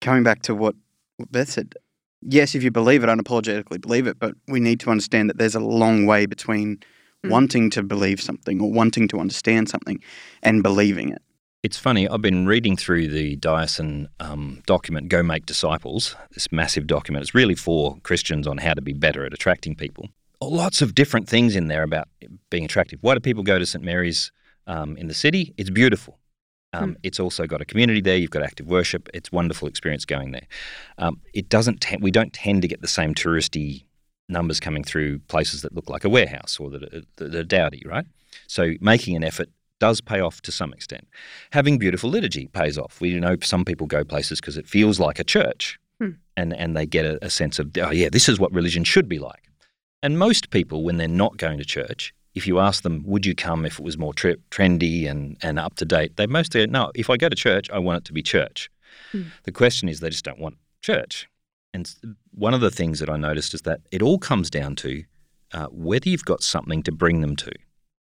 coming 0.00 0.22
back 0.22 0.42
to 0.42 0.54
what, 0.54 0.74
what 1.16 1.32
Beth 1.32 1.48
said, 1.50 1.74
yes, 2.20 2.54
if 2.54 2.62
you 2.62 2.70
believe 2.70 3.02
it, 3.02 3.08
unapologetically 3.08 3.80
believe 3.80 4.06
it, 4.06 4.18
but 4.18 4.34
we 4.46 4.60
need 4.60 4.78
to 4.80 4.90
understand 4.90 5.30
that 5.30 5.38
there's 5.38 5.54
a 5.54 5.60
long 5.60 6.06
way 6.06 6.26
between 6.26 6.78
Mm. 7.24 7.30
wanting 7.30 7.70
to 7.70 7.84
believe 7.84 8.20
something 8.20 8.60
or 8.60 8.72
wanting 8.72 9.06
to 9.06 9.20
understand 9.20 9.68
something 9.68 10.00
and 10.42 10.60
believing 10.60 11.10
it. 11.10 11.22
It's 11.62 11.78
funny, 11.78 12.08
I've 12.08 12.20
been 12.20 12.44
reading 12.46 12.76
through 12.76 13.06
the 13.06 13.36
Diocesan 13.36 14.08
um, 14.18 14.64
document, 14.66 15.08
Go 15.08 15.22
Make 15.22 15.46
Disciples, 15.46 16.16
this 16.32 16.50
massive 16.50 16.88
document. 16.88 17.22
It's 17.22 17.36
really 17.36 17.54
for 17.54 17.98
Christians 18.02 18.48
on 18.48 18.58
how 18.58 18.74
to 18.74 18.82
be 18.82 18.92
better 18.92 19.24
at 19.24 19.32
attracting 19.32 19.76
people. 19.76 20.08
Lots 20.40 20.82
of 20.82 20.96
different 20.96 21.28
things 21.28 21.54
in 21.54 21.68
there 21.68 21.84
about 21.84 22.08
being 22.50 22.64
attractive. 22.64 22.98
Why 23.02 23.14
do 23.14 23.20
people 23.20 23.44
go 23.44 23.60
to 23.60 23.66
St. 23.66 23.84
Mary's 23.84 24.32
um, 24.66 24.96
in 24.96 25.06
the 25.06 25.14
city? 25.14 25.54
It's 25.56 25.70
beautiful. 25.70 26.18
Um, 26.72 26.90
Hmm. 26.90 26.92
It's 27.04 27.20
also 27.20 27.46
got 27.46 27.60
a 27.60 27.64
community 27.64 28.00
there. 28.00 28.16
You've 28.16 28.30
got 28.30 28.42
active 28.42 28.66
worship. 28.66 29.08
It's 29.14 29.30
wonderful 29.30 29.68
experience 29.68 30.04
going 30.04 30.32
there. 30.32 30.48
Um, 30.98 31.20
it 31.32 31.48
doesn't. 31.48 31.80
Te- 31.80 31.98
we 32.00 32.10
don't 32.10 32.32
tend 32.32 32.62
to 32.62 32.68
get 32.68 32.80
the 32.80 32.88
same 32.88 33.14
touristy 33.14 33.84
numbers 34.28 34.58
coming 34.58 34.82
through 34.82 35.20
places 35.28 35.62
that 35.62 35.74
look 35.74 35.88
like 35.88 36.04
a 36.04 36.08
warehouse 36.08 36.58
or 36.58 36.70
that 36.70 36.82
are, 36.82 37.02
that 37.16 37.34
are 37.34 37.44
dowdy, 37.44 37.82
right? 37.84 38.06
So 38.48 38.72
making 38.80 39.14
an 39.14 39.22
effort 39.22 39.50
does 39.86 40.00
pay 40.00 40.20
off 40.20 40.40
to 40.42 40.52
some 40.52 40.72
extent. 40.72 41.04
Having 41.50 41.78
beautiful 41.78 42.08
liturgy 42.10 42.46
pays 42.60 42.78
off. 42.78 43.00
We 43.00 43.08
know 43.26 43.36
some 43.42 43.64
people 43.64 43.86
go 43.86 44.04
places 44.04 44.40
because 44.40 44.56
it 44.56 44.68
feels 44.68 44.96
like 45.06 45.18
a 45.20 45.24
church, 45.36 45.78
Hmm. 46.00 46.12
and 46.40 46.50
and 46.62 46.76
they 46.76 46.86
get 46.96 47.04
a, 47.12 47.14
a 47.24 47.30
sense 47.30 47.58
of 47.62 47.64
oh 47.86 47.90
yeah, 48.00 48.10
this 48.16 48.28
is 48.28 48.38
what 48.38 48.52
religion 48.60 48.84
should 48.84 49.08
be 49.08 49.18
like. 49.18 49.44
And 50.04 50.18
most 50.18 50.50
people, 50.50 50.78
when 50.86 50.96
they're 50.98 51.18
not 51.24 51.36
going 51.36 51.58
to 51.58 51.64
church, 51.78 52.12
if 52.34 52.46
you 52.48 52.58
ask 52.68 52.82
them, 52.82 53.02
would 53.10 53.24
you 53.26 53.34
come 53.34 53.66
if 53.70 53.78
it 53.78 53.84
was 53.84 53.96
more 53.98 54.14
tri- 54.14 54.42
trendy 54.50 55.08
and, 55.10 55.36
and 55.42 55.58
up 55.58 55.74
to 55.76 55.84
date? 55.84 56.16
They 56.16 56.26
mostly 56.26 56.66
no. 56.66 56.90
If 56.94 57.08
I 57.10 57.16
go 57.16 57.28
to 57.28 57.36
church, 57.36 57.66
I 57.70 57.78
want 57.78 57.98
it 57.98 58.04
to 58.06 58.12
be 58.12 58.22
church. 58.22 58.70
Hmm. 59.12 59.22
The 59.44 59.52
question 59.52 59.88
is, 59.88 60.00
they 60.00 60.10
just 60.10 60.24
don't 60.24 60.40
want 60.40 60.56
church. 60.80 61.28
And 61.74 61.84
one 62.46 62.54
of 62.54 62.60
the 62.60 62.70
things 62.80 62.98
that 63.00 63.08
I 63.08 63.16
noticed 63.16 63.54
is 63.54 63.62
that 63.62 63.80
it 63.90 64.02
all 64.02 64.18
comes 64.18 64.50
down 64.50 64.76
to 64.76 65.04
uh, 65.56 65.66
whether 65.88 66.08
you've 66.08 66.24
got 66.32 66.42
something 66.42 66.82
to 66.84 66.92
bring 66.92 67.20
them 67.20 67.36
to. 67.36 67.52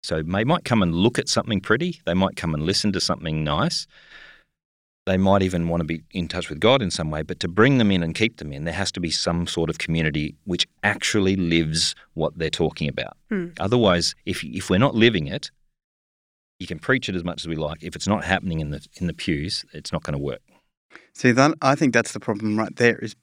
So 0.02 0.22
they 0.22 0.44
might 0.44 0.64
come 0.64 0.82
and 0.82 0.94
look 0.94 1.18
at 1.18 1.28
something 1.28 1.60
pretty. 1.60 2.00
They 2.06 2.14
might 2.14 2.36
come 2.36 2.54
and 2.54 2.64
listen 2.64 2.92
to 2.92 3.00
something 3.00 3.44
nice. 3.44 3.86
They 5.06 5.16
might 5.16 5.42
even 5.42 5.68
want 5.68 5.80
to 5.80 5.84
be 5.84 6.02
in 6.12 6.28
touch 6.28 6.48
with 6.48 6.60
God 6.60 6.82
in 6.82 6.90
some 6.90 7.10
way. 7.10 7.22
But 7.22 7.40
to 7.40 7.48
bring 7.48 7.78
them 7.78 7.90
in 7.90 8.02
and 8.02 8.14
keep 8.14 8.36
them 8.36 8.52
in, 8.52 8.64
there 8.64 8.74
has 8.74 8.92
to 8.92 9.00
be 9.00 9.10
some 9.10 9.46
sort 9.46 9.70
of 9.70 9.78
community 9.78 10.36
which 10.44 10.66
actually 10.82 11.36
lives 11.36 11.94
what 12.14 12.38
they're 12.38 12.50
talking 12.50 12.88
about. 12.88 13.16
Hmm. 13.28 13.48
Otherwise, 13.58 14.14
if 14.26 14.44
if 14.44 14.70
we're 14.70 14.78
not 14.78 14.94
living 14.94 15.26
it, 15.26 15.50
you 16.58 16.66
can 16.66 16.78
preach 16.78 17.08
it 17.08 17.14
as 17.16 17.24
much 17.24 17.42
as 17.42 17.48
we 17.48 17.56
like. 17.56 17.82
If 17.82 17.96
it's 17.96 18.06
not 18.06 18.24
happening 18.24 18.60
in 18.60 18.70
the 18.70 18.86
in 18.96 19.06
the 19.06 19.14
pews, 19.14 19.64
it's 19.72 19.92
not 19.92 20.02
going 20.02 20.12
to 20.12 20.18
work. 20.18 20.42
See, 21.14 21.32
that 21.32 21.54
I 21.62 21.74
think 21.74 21.92
that's 21.92 22.12
the 22.12 22.20
problem 22.20 22.58
right 22.58 22.74
there 22.76 22.98
is 22.98 23.16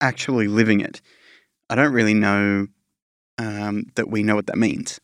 actually 0.00 0.48
living 0.48 0.80
it. 0.80 1.00
I 1.70 1.74
don't 1.74 1.92
really 1.92 2.14
know 2.14 2.66
um, 3.38 3.84
that 3.94 4.10
we 4.10 4.22
know 4.22 4.34
what 4.34 4.46
that 4.46 4.58
means. 4.58 5.00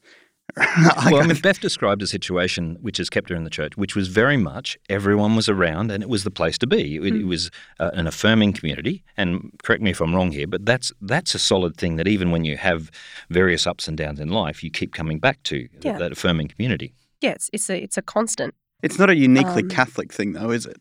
I 0.56 1.10
well, 1.12 1.22
I 1.22 1.26
mean, 1.26 1.36
Beth 1.40 1.60
described 1.60 2.00
a 2.02 2.06
situation 2.06 2.78
which 2.80 2.96
has 2.96 3.10
kept 3.10 3.28
her 3.28 3.36
in 3.36 3.44
the 3.44 3.50
church, 3.50 3.76
which 3.76 3.94
was 3.94 4.08
very 4.08 4.36
much 4.36 4.78
everyone 4.88 5.36
was 5.36 5.48
around 5.48 5.90
and 5.90 6.02
it 6.02 6.08
was 6.08 6.24
the 6.24 6.30
place 6.30 6.56
to 6.58 6.66
be. 6.66 6.96
It, 6.96 7.04
it 7.04 7.12
Mm. 7.14 7.28
was 7.28 7.50
uh, 7.78 7.90
an 7.92 8.06
affirming 8.06 8.52
community. 8.54 9.04
And 9.16 9.52
correct 9.62 9.82
me 9.82 9.90
if 9.90 10.00
I'm 10.00 10.14
wrong 10.14 10.32
here, 10.32 10.46
but 10.46 10.64
that's 10.64 10.92
that's 11.02 11.34
a 11.34 11.38
solid 11.38 11.76
thing 11.76 11.96
that 11.96 12.08
even 12.08 12.30
when 12.30 12.44
you 12.44 12.56
have 12.56 12.90
various 13.30 13.66
ups 13.66 13.88
and 13.88 13.96
downs 13.96 14.20
in 14.20 14.28
life, 14.30 14.64
you 14.64 14.70
keep 14.70 14.92
coming 14.94 15.18
back 15.18 15.42
to 15.44 15.68
Yeah. 15.82 15.98
that 15.98 16.12
affirming 16.12 16.48
community. 16.48 16.94
Yeah, 17.20 17.32
it's, 17.32 17.50
it's 17.52 17.68
a 17.70 17.82
it's 17.82 17.96
a 17.98 18.02
constant. 18.02 18.54
it's 18.82 18.98
not 18.98 19.10
a 19.10 19.16
uniquely 19.16 19.62
Um, 19.62 19.68
Catholic 19.68 20.12
thing, 20.12 20.32
though, 20.32 20.50
is 20.50 20.64
it? 20.66 20.80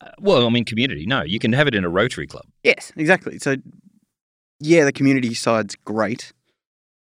Uh, 0.00 0.10
well, 0.20 0.46
I 0.46 0.50
mean, 0.50 0.64
community. 0.64 1.06
No, 1.06 1.22
you 1.22 1.38
can 1.38 1.52
have 1.54 1.66
it 1.66 1.74
in 1.74 1.84
a 1.84 1.88
Rotary 1.88 2.26
Club. 2.26 2.44
Yes, 2.62 2.92
exactly. 2.96 3.38
So, 3.38 3.56
yeah, 4.60 4.84
the 4.84 4.92
community 4.92 5.34
side's 5.34 5.74
great, 5.84 6.32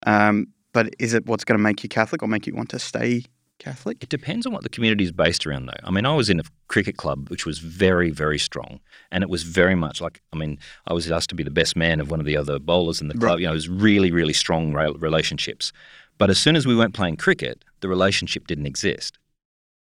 um, 0.06 0.46
but 0.72 0.94
is 0.98 1.14
it 1.14 1.26
what's 1.26 1.44
going 1.44 1.58
to 1.58 1.62
make 1.62 1.82
you 1.82 1.88
Catholic 1.88 2.22
or 2.22 2.28
make 2.28 2.46
you 2.46 2.54
want 2.54 2.70
to 2.70 2.78
stay 2.78 3.24
Catholic? 3.58 4.02
It 4.02 4.08
depends 4.08 4.46
on 4.46 4.52
what 4.52 4.62
the 4.62 4.68
community 4.68 5.04
is 5.04 5.12
based 5.12 5.46
around, 5.46 5.66
though. 5.66 5.84
I 5.84 5.90
mean, 5.90 6.06
I 6.06 6.14
was 6.14 6.30
in 6.30 6.40
a 6.40 6.44
cricket 6.68 6.96
club 6.96 7.28
which 7.28 7.46
was 7.46 7.58
very, 7.58 8.10
very 8.10 8.38
strong, 8.38 8.80
and 9.10 9.22
it 9.22 9.30
was 9.30 9.42
very 9.42 9.74
much 9.74 10.00
like 10.00 10.20
I 10.32 10.36
mean, 10.36 10.58
I 10.86 10.92
was 10.92 11.10
asked 11.10 11.30
to 11.30 11.34
be 11.34 11.42
the 11.42 11.50
best 11.50 11.76
man 11.76 12.00
of 12.00 12.10
one 12.10 12.20
of 12.20 12.26
the 12.26 12.36
other 12.36 12.58
bowlers 12.58 13.00
in 13.00 13.08
the 13.08 13.14
club. 13.14 13.32
Right. 13.32 13.40
You 13.40 13.46
know, 13.46 13.52
it 13.52 13.54
was 13.54 13.68
really, 13.68 14.10
really 14.10 14.32
strong 14.32 14.72
relationships. 14.72 15.72
But 16.18 16.30
as 16.30 16.38
soon 16.38 16.56
as 16.56 16.66
we 16.66 16.76
weren't 16.76 16.94
playing 16.94 17.16
cricket, 17.16 17.64
the 17.80 17.88
relationship 17.88 18.46
didn't 18.46 18.66
exist. 18.66 19.18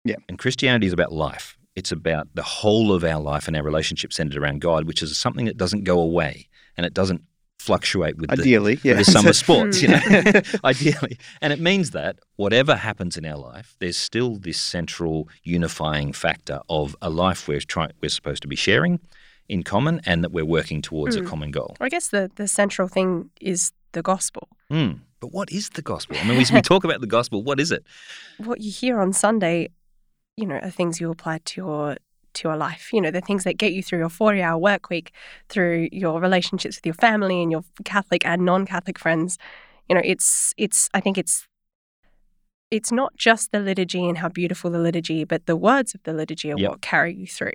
Yeah. 0.04 0.16
And 0.28 0.38
Christianity 0.38 0.86
is 0.86 0.92
about 0.92 1.12
life. 1.12 1.56
It's 1.74 1.92
about 1.92 2.28
the 2.34 2.42
whole 2.42 2.92
of 2.92 3.04
our 3.04 3.20
life 3.20 3.46
and 3.46 3.56
our 3.56 3.62
relationship 3.62 4.12
centered 4.12 4.40
around 4.40 4.60
God, 4.60 4.84
which 4.84 5.02
is 5.02 5.16
something 5.16 5.46
that 5.46 5.56
doesn't 5.56 5.84
go 5.84 6.00
away 6.00 6.48
and 6.76 6.86
it 6.86 6.94
doesn't 6.94 7.22
fluctuate 7.58 8.16
with 8.18 8.30
the, 8.30 8.40
Ideally, 8.40 8.78
yeah. 8.82 8.96
with 8.96 9.06
the 9.06 9.12
summer 9.12 9.32
sports, 9.44 9.82
you 9.82 9.88
know, 9.88 9.96
Mm. 9.98 10.60
ideally. 10.64 11.18
And 11.40 11.52
it 11.52 11.60
means 11.60 11.90
that 11.90 12.18
whatever 12.36 12.76
happens 12.76 13.16
in 13.16 13.24
our 13.26 13.36
life, 13.38 13.76
there's 13.80 13.96
still 13.96 14.36
this 14.36 14.60
central 14.60 15.28
unifying 15.42 16.12
factor 16.12 16.60
of 16.68 16.96
a 17.02 17.10
life 17.10 17.48
we're 17.48 17.60
trying, 17.60 17.92
we're 18.02 18.08
supposed 18.10 18.42
to 18.42 18.48
be 18.48 18.56
sharing 18.56 19.00
in 19.48 19.62
common, 19.62 20.00
and 20.04 20.22
that 20.22 20.30
we're 20.32 20.44
working 20.44 20.82
towards 20.82 21.16
a 21.16 21.20
Mm. 21.22 21.26
common 21.26 21.50
goal. 21.50 21.76
I 21.80 21.88
guess 21.88 22.08
the 22.08 22.30
the 22.36 22.46
central 22.46 22.86
thing 22.88 23.30
is 23.40 23.72
the 23.92 24.02
gospel. 24.02 24.48
Mm. 24.70 25.00
But 25.20 25.32
what 25.32 25.50
is 25.50 25.70
the 25.70 25.82
gospel? 25.82 26.16
I 26.20 26.24
mean, 26.24 26.36
we, 26.38 26.44
we 26.54 26.60
talk 26.62 26.84
about 26.84 27.00
the 27.00 27.06
gospel. 27.06 27.42
What 27.42 27.58
is 27.58 27.72
it? 27.72 27.82
What 28.36 28.60
you 28.60 28.70
hear 28.70 29.00
on 29.00 29.12
Sunday, 29.12 29.70
you 30.36 30.46
know, 30.46 30.56
are 30.62 30.70
things 30.70 31.00
you 31.00 31.10
apply 31.10 31.38
to 31.46 31.60
your 31.60 31.96
to 32.34 32.48
your 32.48 32.56
life. 32.56 32.92
You 32.92 33.00
know, 33.00 33.10
the 33.10 33.20
things 33.20 33.44
that 33.44 33.56
get 33.58 33.72
you 33.72 33.82
through 33.82 33.98
your 34.00 34.08
forty 34.08 34.42
hour 34.42 34.58
work 34.58 34.90
week, 34.90 35.12
through 35.48 35.88
your 35.92 36.20
relationships 36.20 36.76
with 36.76 36.86
your 36.86 36.94
family 36.94 37.42
and 37.42 37.50
your 37.52 37.64
Catholic 37.84 38.24
and 38.26 38.44
non 38.44 38.66
Catholic 38.66 38.98
friends. 38.98 39.38
You 39.88 39.94
know, 39.94 40.02
it's 40.04 40.54
it's 40.56 40.88
I 40.94 41.00
think 41.00 41.18
it's 41.18 41.46
it's 42.70 42.92
not 42.92 43.16
just 43.16 43.50
the 43.52 43.60
liturgy 43.60 44.06
and 44.06 44.18
how 44.18 44.28
beautiful 44.28 44.70
the 44.70 44.78
liturgy, 44.78 45.24
but 45.24 45.46
the 45.46 45.56
words 45.56 45.94
of 45.94 46.02
the 46.02 46.12
liturgy 46.12 46.52
are 46.52 46.58
Yep. 46.58 46.70
what 46.70 46.80
carry 46.82 47.14
you 47.14 47.26
through. 47.26 47.52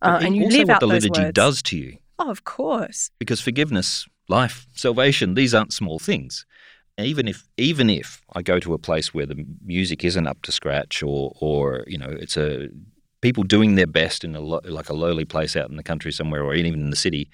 Uh, 0.00 0.20
and 0.22 0.36
you 0.36 0.44
also 0.44 0.58
live 0.58 0.68
what 0.68 0.74
out 0.74 0.80
the 0.80 0.86
liturgy 0.86 1.22
words. 1.22 1.32
does 1.34 1.62
to 1.62 1.76
you. 1.76 1.98
Oh, 2.18 2.30
of 2.30 2.44
course. 2.44 3.10
because 3.18 3.40
forgiveness, 3.40 4.06
life, 4.28 4.66
salvation, 4.74 5.34
these 5.34 5.54
aren't 5.54 5.72
small 5.72 5.98
things. 5.98 6.46
even 6.98 7.26
if 7.26 7.48
even 7.56 7.88
if 7.90 8.20
I 8.34 8.42
go 8.42 8.60
to 8.60 8.74
a 8.74 8.78
place 8.78 9.12
where 9.14 9.26
the 9.26 9.44
music 9.64 10.04
isn't 10.04 10.26
up 10.26 10.42
to 10.42 10.52
scratch 10.52 11.02
or 11.02 11.32
or 11.40 11.84
you 11.88 11.98
know 11.98 12.10
it's 12.10 12.36
a 12.36 12.68
people 13.22 13.44
doing 13.44 13.76
their 13.76 13.86
best 13.86 14.24
in 14.24 14.36
a 14.36 14.40
lo- 14.40 14.60
like 14.64 14.90
a 14.90 14.94
lowly 14.94 15.24
place 15.24 15.56
out 15.56 15.70
in 15.70 15.76
the 15.76 15.82
country 15.82 16.12
somewhere 16.12 16.42
or 16.44 16.54
even 16.54 16.80
in 16.80 16.90
the 16.90 16.96
city, 16.96 17.30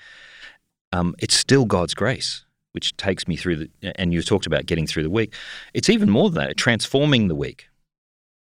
um, 0.93 1.15
it's 1.19 1.35
still 1.35 1.65
God's 1.65 1.95
grace 1.95 2.45
which 2.73 2.97
takes 2.97 3.27
me 3.27 3.35
through 3.35 3.57
the. 3.57 4.01
And 4.01 4.13
you 4.13 4.23
talked 4.23 4.47
about 4.47 4.67
getting 4.67 4.87
through 4.87 5.03
the 5.03 5.11
week. 5.11 5.35
It's 5.75 5.89
even 5.89 6.11
more 6.11 6.31
than 6.31 6.47
that. 6.47 6.57
Transforming 6.57 7.27
the 7.27 7.35
week. 7.35 7.67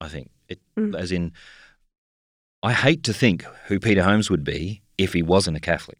I 0.00 0.08
think 0.08 0.30
it, 0.48 0.60
Mm. 0.76 0.94
as 0.94 1.10
in, 1.10 1.32
I 2.62 2.72
hate 2.72 3.02
to 3.04 3.14
think 3.14 3.44
who 3.68 3.80
Peter 3.80 4.02
Holmes 4.02 4.28
would 4.28 4.44
be 4.44 4.82
if 4.98 5.14
he 5.14 5.22
wasn't 5.22 5.56
a 5.56 5.60
Catholic, 5.60 5.98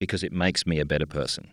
because 0.00 0.24
it 0.24 0.32
makes 0.32 0.66
me 0.66 0.80
a 0.80 0.86
better 0.86 1.06
person. 1.06 1.52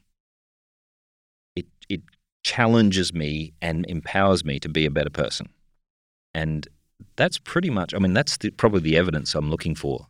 It 1.55 1.67
it 1.89 2.01
challenges 2.43 3.13
me 3.13 3.53
and 3.61 3.85
empowers 3.87 4.43
me 4.43 4.59
to 4.61 4.69
be 4.69 4.85
a 4.85 4.91
better 4.91 5.09
person, 5.09 5.49
and 6.33 6.67
that's 7.15 7.37
pretty 7.37 7.69
much. 7.69 7.93
I 7.93 7.99
mean, 7.99 8.13
that's 8.13 8.37
the, 8.37 8.49
probably 8.51 8.81
the 8.81 8.97
evidence 8.97 9.35
I'm 9.35 9.49
looking 9.49 9.75
for. 9.75 10.07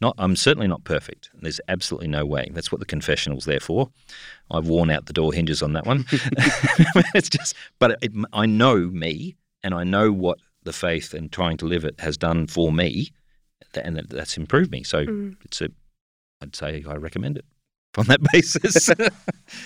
Not, 0.00 0.14
I'm 0.18 0.36
certainly 0.36 0.68
not 0.68 0.84
perfect. 0.84 1.28
There's 1.34 1.60
absolutely 1.66 2.06
no 2.08 2.24
way. 2.24 2.50
That's 2.54 2.70
what 2.70 2.78
the 2.78 2.86
confessional's 2.86 3.44
there 3.46 3.58
for. 3.58 3.90
I've 4.50 4.68
worn 4.68 4.90
out 4.90 5.06
the 5.06 5.12
door 5.12 5.32
hinges 5.32 5.60
on 5.62 5.72
that 5.72 5.86
one. 5.86 6.04
it's 7.14 7.28
just, 7.28 7.54
but 7.80 7.98
it, 8.02 8.12
I 8.32 8.46
know 8.46 8.76
me, 8.76 9.34
and 9.64 9.74
I 9.74 9.82
know 9.84 10.12
what 10.12 10.38
the 10.62 10.72
faith 10.72 11.14
and 11.14 11.32
trying 11.32 11.56
to 11.56 11.66
live 11.66 11.84
it 11.84 11.98
has 11.98 12.16
done 12.16 12.46
for 12.46 12.70
me, 12.72 13.10
and 13.74 13.96
that, 13.96 14.08
that's 14.08 14.36
improved 14.36 14.70
me. 14.70 14.84
So 14.84 15.04
Mm. 15.04 15.36
it's 15.44 15.60
a, 15.60 15.68
I'd 16.40 16.54
say 16.54 16.84
I 16.88 16.94
recommend 16.94 17.36
it 17.38 17.44
on 17.96 18.06
that 18.06 18.20
basis. 18.32 18.88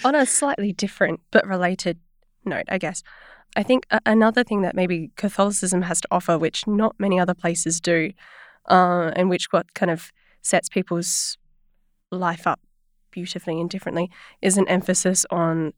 On 0.05 0.15
a 0.15 0.25
slightly 0.25 0.73
different 0.73 1.21
but 1.31 1.47
related 1.47 1.99
note, 2.45 2.65
I 2.69 2.79
guess, 2.79 3.03
I 3.57 3.63
think 3.63 3.87
a- 3.91 4.01
another 4.07 4.45
thing 4.45 4.63
that 4.63 4.75
maybe 4.75 5.11
Catholicism 5.17 5.83
has 5.83 6.01
to 6.01 6.09
offer, 6.11 6.39
which 6.39 6.67
not 6.67 6.95
many 6.99 7.19
other 7.21 7.35
places 7.35 7.81
do, 7.81 8.13
uh, 8.71 9.13
and 9.17 9.29
which 9.29 9.53
what 9.53 9.75
kind 9.75 9.91
of 9.91 10.11
sets 10.43 10.69
people's 10.69 11.37
life 12.11 12.47
up 12.47 12.61
beautifully 13.11 13.61
and 13.61 13.69
differently, 13.69 14.11
is 14.41 14.57
an 14.57 14.67
emphasis 14.69 15.27
on 15.31 15.73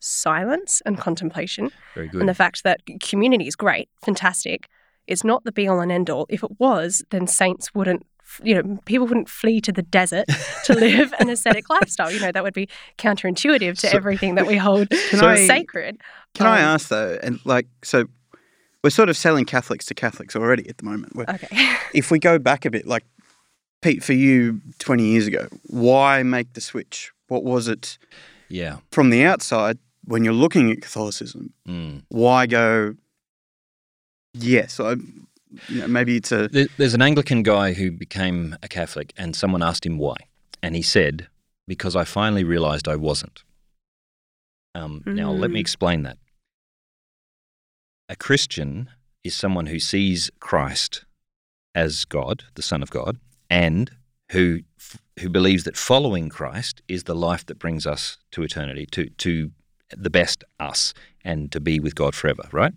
silence 0.00 0.82
and 0.84 0.98
contemplation. 0.98 1.70
Very 1.94 2.08
good. 2.08 2.20
and 2.20 2.28
the 2.28 2.34
fact 2.34 2.64
that 2.64 2.80
community 3.00 3.46
is 3.46 3.54
great, 3.54 3.88
fantastic. 4.04 4.68
It's 5.06 5.22
not 5.24 5.44
the 5.44 5.52
be 5.52 5.68
all 5.68 5.80
and 5.80 5.92
end 5.92 6.10
all. 6.10 6.26
If 6.28 6.42
it 6.42 6.58
was, 6.58 7.04
then 7.10 7.26
saints 7.26 7.72
wouldn't, 7.74 8.04
you 8.42 8.54
know, 8.54 8.78
people 8.84 9.06
wouldn't 9.06 9.28
flee 9.28 9.60
to 9.62 9.72
the 9.72 9.82
desert 9.82 10.26
to 10.64 10.74
live 10.86 11.12
an 11.18 11.28
ascetic 11.28 11.68
lifestyle. 11.70 12.10
You 12.10 12.20
know, 12.20 12.32
that 12.32 12.42
would 12.42 12.54
be 12.54 12.68
counterintuitive 12.98 13.78
to 13.80 13.88
So- 13.88 13.96
everything 13.96 14.34
that 14.36 14.46
we 14.46 14.56
hold 14.56 14.90
Can 15.10 15.18
so 15.20 15.28
I- 15.28 15.46
sacred. 15.46 16.00
Can 16.34 16.46
I 16.46 16.60
Um, 16.60 16.64
ask 16.74 16.88
though, 16.88 17.18
and 17.22 17.38
like, 17.44 17.66
so 17.82 18.04
we're 18.82 18.90
sort 18.90 19.08
of 19.08 19.16
selling 19.16 19.44
Catholics 19.44 19.84
to 19.86 19.94
Catholics 19.94 20.34
already 20.34 20.68
at 20.68 20.78
the 20.78 20.84
moment. 20.84 21.14
We're- 21.14 21.32
Okay. 21.34 21.76
if 21.94 22.10
we 22.10 22.18
go 22.18 22.38
back 22.38 22.64
a 22.64 22.70
bit, 22.70 22.86
like 22.86 23.04
Pete, 23.82 24.02
for 24.04 24.12
you 24.12 24.60
20 24.78 25.04
years 25.04 25.26
ago, 25.26 25.48
why 25.64 26.22
make 26.22 26.52
the 26.54 26.60
switch? 26.60 27.12
What 27.28 27.42
was 27.44 27.66
it 27.68 27.98
Yeah. 28.48 28.78
from 28.90 29.10
the 29.10 29.24
outside 29.24 29.78
when 30.04 30.22
you're 30.24 30.32
looking 30.34 30.70
at 30.70 30.80
Catholicism? 30.82 31.52
Mm. 31.68 32.02
Why 32.08 32.46
go, 32.46 32.94
yes, 34.34 34.78
I, 34.80 34.96
you 35.68 35.80
know, 35.80 35.88
maybe 35.88 36.16
it's 36.16 36.32
a, 36.32 36.48
There's 36.48 36.94
an 36.94 37.02
Anglican 37.02 37.42
guy 37.42 37.72
who 37.72 37.90
became 37.90 38.56
a 38.62 38.68
Catholic, 38.68 39.12
and 39.16 39.34
someone 39.36 39.62
asked 39.62 39.84
him 39.86 39.98
why. 39.98 40.16
And 40.62 40.74
he 40.76 40.82
said, 40.82 41.28
Because 41.66 41.94
I 41.96 42.04
finally 42.04 42.44
realized 42.44 42.88
I 42.88 42.96
wasn't. 42.96 43.42
Um, 44.74 45.02
Now, 45.06 45.30
let 45.32 45.50
me 45.50 45.58
Mm. 45.58 45.60
explain 45.60 46.02
that. 46.02 46.18
A 48.08 48.16
Christian 48.16 48.90
is 49.24 49.34
someone 49.34 49.66
who 49.66 49.78
sees 49.78 50.30
Christ 50.40 51.04
as 51.74 52.04
God, 52.04 52.44
the 52.54 52.62
Son 52.62 52.82
of 52.82 52.90
God, 52.90 53.18
and 53.48 53.90
who, 54.32 54.60
who 55.20 55.28
believes 55.28 55.64
that 55.64 55.76
following 55.76 56.28
Christ 56.28 56.82
is 56.88 57.04
the 57.04 57.14
life 57.14 57.46
that 57.46 57.58
brings 57.58 57.86
us 57.86 58.18
to 58.32 58.42
eternity, 58.42 58.86
to, 58.92 59.08
to 59.08 59.52
the 59.90 60.10
best 60.10 60.42
us, 60.58 60.94
and 61.24 61.52
to 61.52 61.60
be 61.60 61.78
with 61.80 61.94
God 61.94 62.14
forever, 62.14 62.48
right? 62.52 62.72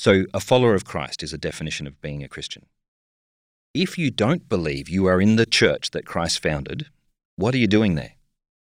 So, 0.00 0.24
a 0.32 0.40
follower 0.40 0.74
of 0.74 0.86
Christ 0.86 1.22
is 1.22 1.34
a 1.34 1.36
definition 1.36 1.86
of 1.86 2.00
being 2.00 2.24
a 2.24 2.28
Christian. 2.28 2.64
If 3.74 3.98
you 3.98 4.10
don't 4.10 4.48
believe 4.48 4.88
you 4.88 5.04
are 5.04 5.20
in 5.20 5.36
the 5.36 5.44
church 5.44 5.90
that 5.90 6.06
Christ 6.06 6.42
founded, 6.42 6.86
what 7.36 7.54
are 7.54 7.58
you 7.58 7.66
doing 7.66 7.96
there? 7.96 8.12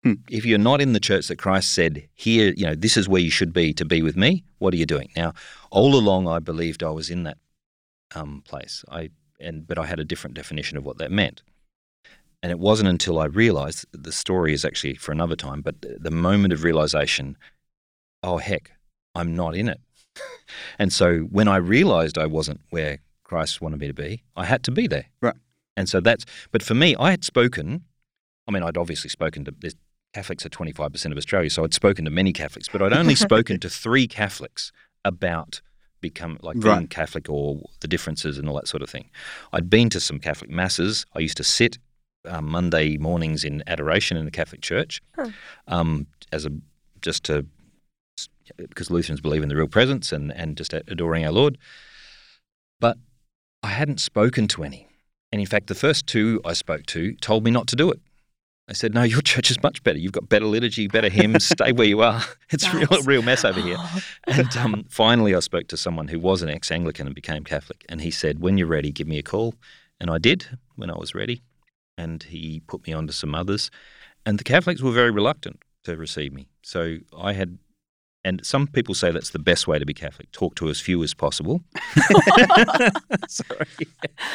Hmm. 0.02 0.14
If 0.28 0.44
you're 0.44 0.58
not 0.58 0.80
in 0.80 0.92
the 0.92 0.98
church 0.98 1.28
that 1.28 1.38
Christ 1.38 1.70
said, 1.72 2.08
here, 2.14 2.52
you 2.56 2.66
know, 2.66 2.74
this 2.74 2.96
is 2.96 3.08
where 3.08 3.20
you 3.20 3.30
should 3.30 3.52
be 3.52 3.72
to 3.74 3.84
be 3.84 4.02
with 4.02 4.16
me, 4.16 4.42
what 4.58 4.74
are 4.74 4.76
you 4.76 4.86
doing? 4.86 5.12
Now, 5.14 5.32
all 5.70 5.94
along 5.94 6.26
I 6.26 6.40
believed 6.40 6.82
I 6.82 6.90
was 6.90 7.10
in 7.10 7.22
that 7.22 7.38
um, 8.12 8.42
place. 8.44 8.84
I 8.90 9.10
and 9.38 9.68
but 9.68 9.78
I 9.78 9.86
had 9.86 10.00
a 10.00 10.04
different 10.04 10.34
definition 10.34 10.78
of 10.78 10.84
what 10.84 10.98
that 10.98 11.12
meant. 11.12 11.44
And 12.42 12.50
it 12.50 12.58
wasn't 12.58 12.88
until 12.88 13.20
I 13.20 13.26
realized 13.26 13.86
the 13.92 14.10
story 14.10 14.52
is 14.52 14.64
actually 14.64 14.94
for 14.94 15.12
another 15.12 15.36
time, 15.36 15.62
but 15.62 15.80
the- 15.80 15.96
the 16.00 16.10
moment 16.10 16.52
of 16.52 16.64
realization, 16.64 17.36
oh 18.20 18.38
heck, 18.38 18.72
I'm 19.14 19.36
not 19.36 19.54
in 19.54 19.68
it. 19.68 19.80
And 20.78 20.92
so 20.92 21.20
when 21.30 21.48
I 21.48 21.56
realized 21.56 22.18
I 22.18 22.26
wasn't 22.26 22.60
where 22.70 22.98
Christ 23.24 23.60
wanted 23.60 23.80
me 23.80 23.86
to 23.86 23.94
be, 23.94 24.22
I 24.36 24.44
had 24.44 24.62
to 24.64 24.70
be 24.70 24.86
there. 24.86 25.06
Right. 25.20 25.36
And 25.76 25.88
so 25.88 26.00
that's 26.00 26.24
but 26.52 26.62
for 26.62 26.74
me, 26.74 26.96
I 26.96 27.10
had 27.10 27.24
spoken 27.24 27.84
I 28.48 28.52
mean, 28.52 28.62
I'd 28.64 28.76
obviously 28.76 29.10
spoken 29.10 29.44
to 29.44 29.54
there's 29.60 29.76
Catholics 30.12 30.44
are 30.44 30.48
25% 30.48 31.12
of 31.12 31.16
Australia, 31.18 31.48
so 31.50 31.62
I'd 31.62 31.72
spoken 31.74 32.04
to 32.04 32.10
many 32.10 32.32
Catholics, 32.32 32.68
but 32.68 32.82
I'd 32.82 32.92
only 32.92 33.14
spoken 33.14 33.60
to 33.60 33.70
three 33.84 34.08
Catholics 34.08 34.72
about 35.04 35.60
become 36.00 36.36
like 36.42 36.58
being 36.58 36.74
Right. 36.74 36.90
Catholic 36.90 37.28
or 37.30 37.60
the 37.80 37.86
differences 37.86 38.36
and 38.36 38.48
all 38.48 38.56
that 38.56 38.66
sort 38.66 38.82
of 38.82 38.90
thing. 38.90 39.08
I'd 39.52 39.70
been 39.70 39.88
to 39.90 40.00
some 40.00 40.18
Catholic 40.18 40.50
masses. 40.50 41.06
I 41.14 41.20
used 41.20 41.36
to 41.36 41.44
sit 41.44 41.78
um, 42.24 42.46
Monday 42.46 42.96
mornings 42.98 43.44
in 43.44 43.62
adoration 43.68 44.16
in 44.16 44.24
the 44.24 44.30
Catholic 44.32 44.62
Church, 44.62 45.00
Huh. 45.14 45.30
um, 45.68 46.06
as 46.32 46.44
a 46.44 46.50
just 47.02 47.22
to 47.24 47.46
because 48.56 48.90
Lutherans 48.90 49.20
believe 49.20 49.42
in 49.42 49.48
the 49.48 49.56
real 49.56 49.68
presence 49.68 50.12
and 50.12 50.32
and 50.32 50.56
just 50.56 50.72
adoring 50.72 51.24
our 51.24 51.32
Lord. 51.32 51.58
But 52.80 52.98
I 53.62 53.68
hadn't 53.68 54.00
spoken 54.00 54.48
to 54.48 54.64
any, 54.64 54.88
and 55.32 55.40
in 55.40 55.46
fact, 55.46 55.66
the 55.66 55.74
first 55.74 56.06
two 56.06 56.40
I 56.44 56.54
spoke 56.54 56.86
to 56.86 57.14
told 57.16 57.44
me 57.44 57.50
not 57.50 57.66
to 57.68 57.76
do 57.76 57.90
it. 57.90 58.00
They 58.68 58.74
said, 58.74 58.94
"No, 58.94 59.02
your 59.02 59.20
church 59.20 59.50
is 59.50 59.62
much 59.62 59.82
better. 59.82 59.98
You've 59.98 60.12
got 60.12 60.28
better 60.28 60.46
liturgy, 60.46 60.86
better 60.86 61.08
hymns. 61.08 61.46
Stay 61.56 61.72
where 61.72 61.86
you 61.86 62.02
are. 62.02 62.22
It's 62.50 62.66
a 62.66 62.76
real, 62.76 63.02
real 63.04 63.22
mess 63.22 63.44
over 63.44 63.60
here." 63.60 63.78
And 64.26 64.56
um, 64.56 64.84
finally, 64.88 65.34
I 65.34 65.40
spoke 65.40 65.66
to 65.68 65.76
someone 65.76 66.08
who 66.08 66.20
was 66.20 66.42
an 66.42 66.48
ex 66.48 66.70
Anglican 66.70 67.06
and 67.06 67.14
became 67.14 67.42
Catholic. 67.44 67.84
And 67.88 68.00
he 68.00 68.10
said, 68.10 68.38
When 68.38 68.58
you're 68.58 68.68
ready, 68.68 68.92
give 68.92 69.08
me 69.08 69.18
a 69.18 69.22
call. 69.22 69.54
And 70.00 70.10
I 70.10 70.18
did 70.18 70.58
when 70.76 70.90
I 70.90 70.96
was 70.96 71.14
ready. 71.14 71.42
And 71.98 72.22
he 72.22 72.60
put 72.66 72.86
me 72.86 72.92
on 72.92 73.06
to 73.06 73.12
some 73.12 73.34
others. 73.34 73.70
And 74.24 74.38
the 74.38 74.44
Catholics 74.44 74.82
were 74.82 74.92
very 74.92 75.10
reluctant 75.10 75.62
to 75.84 75.96
receive 75.96 76.32
me. 76.32 76.48
So 76.62 76.98
I 77.16 77.32
had, 77.32 77.58
and 78.24 78.44
some 78.44 78.66
people 78.66 78.94
say 78.94 79.10
that's 79.10 79.30
the 79.30 79.38
best 79.38 79.66
way 79.66 79.78
to 79.78 79.86
be 79.86 79.94
Catholic 79.94 80.30
talk 80.32 80.54
to 80.56 80.68
as 80.68 80.80
few 80.80 81.02
as 81.02 81.14
possible. 81.14 81.62
Sorry. 83.28 83.66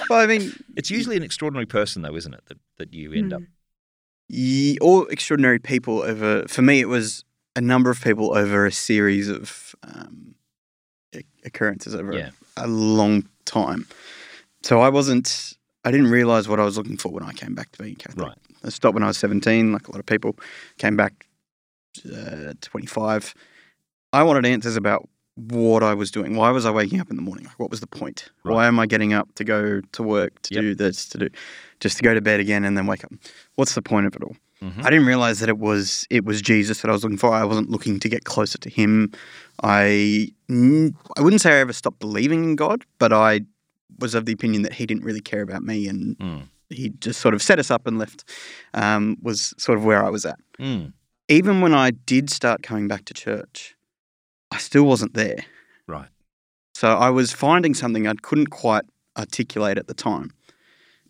well, 0.10 0.20
I 0.20 0.28
mean, 0.28 0.54
It's 0.76 0.90
usually 0.92 1.18
an 1.18 1.24
extraordinary 1.24 1.66
person, 1.66 2.02
though, 2.02 2.16
isn't 2.16 2.34
it, 2.34 2.44
that, 2.48 2.58
that 2.78 2.94
you 2.94 3.14
end 3.14 3.34
up. 3.34 3.42
ye- 4.28 4.78
all 4.82 5.06
extraordinary 5.08 5.60
people 5.60 6.02
over, 6.02 6.48
for 6.48 6.62
me, 6.62 6.80
it 6.80 6.88
was 6.90 7.24
a 7.56 7.62
number 7.62 7.90
of 7.90 8.02
people 8.02 8.36
over 8.36 8.66
a 8.66 8.72
series 8.72 9.30
of 9.30 9.76
um, 9.84 10.36
occurrences 11.44 11.96
over 11.96 12.14
Yeah. 12.14 12.30
a, 12.58 12.66
a 12.66 12.68
long 12.68 13.28
time. 13.46 13.88
So 14.64 14.80
I 14.82 14.90
wasn't, 14.90 15.54
I 15.84 15.92
didn't 15.92 16.10
realize 16.10 16.48
what 16.48 16.60
I 16.60 16.64
was 16.66 16.78
looking 16.78 16.98
for 16.98 17.10
when 17.12 17.24
I 17.24 17.34
came 17.34 17.54
back 17.54 17.72
to 17.74 17.84
being 17.84 17.96
Catholic. 17.96 18.28
Right. 18.28 18.38
I 18.64 18.70
stopped 18.70 18.96
when 18.96 19.04
I 19.04 19.08
was 19.08 19.18
17, 19.20 19.72
like 19.72 19.88
a 19.88 19.92
lot 19.92 20.00
of 20.00 20.06
people, 20.08 20.36
came 20.80 20.98
back 20.98 21.28
uh, 22.12 22.54
25. 22.62 23.34
I 24.20 24.24
wanted 24.24 24.46
answers 24.46 24.76
about 24.76 25.02
what 25.36 25.84
I 25.84 25.94
was 25.94 26.10
doing. 26.12 26.36
Why 26.42 26.50
was 26.58 26.66
I 26.66 26.72
waking 26.72 27.00
up 27.02 27.10
in 27.10 27.18
the 27.18 27.22
morning? 27.22 27.46
Like, 27.46 27.60
what 27.60 27.70
was 27.70 27.82
the 27.82 27.88
point? 28.02 28.20
Right. 28.44 28.54
Why 28.56 28.68
am 28.68 28.80
I 28.80 28.86
getting 28.86 29.12
up 29.20 29.28
to 29.36 29.44
go 29.44 29.82
to 29.96 30.02
work, 30.04 30.42
to 30.44 30.54
Yep. 30.56 30.62
do 30.62 30.76
this, 30.76 30.98
to 31.10 31.18
do, 31.18 31.30
just 31.82 31.98
to 31.98 32.04
go 32.04 32.14
to 32.14 32.22
bed 32.22 32.40
again 32.40 32.64
and 32.66 32.78
then 32.78 32.86
wake 32.88 33.04
up? 33.04 33.12
What's 33.56 33.76
the 33.76 33.82
point 33.82 34.06
of 34.08 34.16
it 34.16 34.24
all? 34.24 34.36
Mhm. 34.64 34.86
I 34.86 34.90
didn't 34.90 35.06
realize 35.06 35.38
that 35.42 35.50
it 35.50 35.58
was 35.70 36.08
it 36.10 36.24
was 36.24 36.42
Jesus 36.42 36.82
that 36.82 36.90
I 36.90 36.94
was 36.94 37.04
looking 37.04 37.18
for. 37.18 37.34
I 37.34 37.44
wasn't 37.44 37.70
looking 37.70 38.00
to 38.00 38.08
get 38.10 38.24
closer 38.24 38.58
to 38.66 38.70
Him. 38.70 39.12
I 39.64 40.30
I 41.18 41.22
wouldn't 41.22 41.42
say 41.42 41.52
I 41.52 41.60
ever 41.60 41.74
stopped 41.74 42.00
believing 42.00 42.44
in 42.46 42.56
God, 42.56 42.86
but 42.98 43.12
I 43.12 43.42
was 44.00 44.16
of 44.16 44.26
the 44.26 44.32
opinion 44.32 44.62
that 44.64 44.74
He 44.74 44.86
didn't 44.86 45.04
really 45.04 45.22
care 45.22 45.42
about 45.42 45.64
me, 45.64 45.88
and 45.88 46.18
Mm. 46.18 46.42
He 46.70 46.90
just 47.00 47.20
sort 47.22 47.36
of 47.36 47.44
set 47.44 47.60
us 47.60 47.70
up 47.70 47.86
and 47.86 48.00
left. 48.00 48.24
Um, 48.74 49.18
was 49.22 49.54
sort 49.58 49.78
of 49.78 49.86
where 49.86 50.04
I 50.04 50.10
was 50.10 50.26
at. 50.26 50.40
Mm. 50.60 50.94
Even 51.30 51.62
when 51.62 51.74
I 51.76 51.92
did 51.92 52.30
start 52.32 52.64
coming 52.64 52.88
back 52.88 53.06
to 53.06 53.14
church, 53.14 53.75
I 54.56 54.58
still 54.58 54.84
wasn't 54.86 55.14
there. 55.14 55.44
Right. 55.88 56.08
So 56.74 56.88
I 56.90 57.10
was 57.10 57.32
finding 57.32 57.74
something 57.74 58.08
I 58.08 58.14
couldn't 58.16 58.48
quite 58.52 58.84
articulate 59.18 59.78
at 59.78 59.88
the 59.88 59.94
time. 59.94 60.32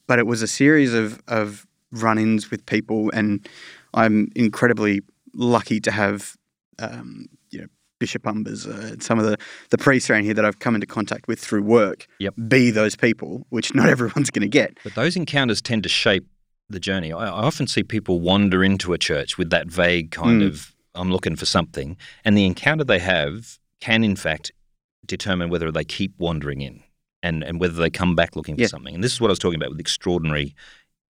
But 0.07 0.19
it 0.19 0.27
was 0.27 0.41
a 0.41 0.47
series 0.47 0.93
of, 0.93 1.21
of 1.27 1.65
run 1.91 2.17
ins 2.17 2.51
with 2.51 2.65
people, 2.65 3.09
and 3.11 3.47
I'm 3.93 4.31
incredibly 4.35 5.01
lucky 5.33 5.79
to 5.81 5.91
have 5.91 6.35
um, 6.79 7.25
you 7.49 7.61
know, 7.61 7.67
Bishop 7.99 8.23
Umbers, 8.23 8.67
uh, 8.67 8.97
some 8.99 9.17
of 9.19 9.25
the, 9.25 9.37
the 9.69 9.77
priests 9.77 10.09
around 10.09 10.23
here 10.25 10.33
that 10.33 10.45
I've 10.45 10.59
come 10.59 10.75
into 10.75 10.85
contact 10.87 11.27
with 11.27 11.39
through 11.39 11.63
work 11.63 12.07
Yep. 12.19 12.33
be 12.47 12.69
those 12.71 12.95
people, 12.95 13.45
which 13.49 13.73
not 13.73 13.87
everyone's 13.95 14.29
going 14.29 14.41
to 14.43 14.47
get. 14.49 14.77
But 14.83 14.95
those 14.95 15.15
encounters 15.15 15.61
tend 15.61 15.83
to 15.83 15.89
shape 15.89 16.27
the 16.69 16.79
journey. 16.79 17.11
I, 17.13 17.25
I 17.27 17.43
often 17.43 17.67
see 17.67 17.83
people 17.83 18.19
wander 18.19 18.63
into 18.63 18.93
a 18.93 18.97
church 18.97 19.37
with 19.37 19.49
that 19.51 19.67
vague 19.67 20.11
kind 20.11 20.41
Mm. 20.41 20.47
of, 20.47 20.74
I'm 20.95 21.11
looking 21.11 21.35
for 21.35 21.45
something. 21.45 21.97
And 22.23 22.37
the 22.37 22.45
encounter 22.45 22.83
they 22.83 22.99
have 22.99 23.59
can, 23.81 24.03
in 24.03 24.15
fact, 24.15 24.51
determine 25.05 25.49
whether 25.49 25.71
they 25.71 25.83
keep 25.83 26.13
wandering 26.17 26.61
in 26.61 26.81
and, 27.21 27.43
and 27.43 27.59
whether 27.59 27.73
they 27.75 27.89
come 27.89 28.15
back 28.15 28.35
looking 28.35 28.55
Yeah. 28.57 28.65
for 28.65 28.69
something. 28.69 28.95
And 28.95 29.03
this 29.03 29.13
is 29.13 29.21
what 29.21 29.27
I 29.27 29.31
was 29.31 29.39
talking 29.39 29.59
about 29.59 29.69
with 29.69 29.79
extraordinary 29.79 30.55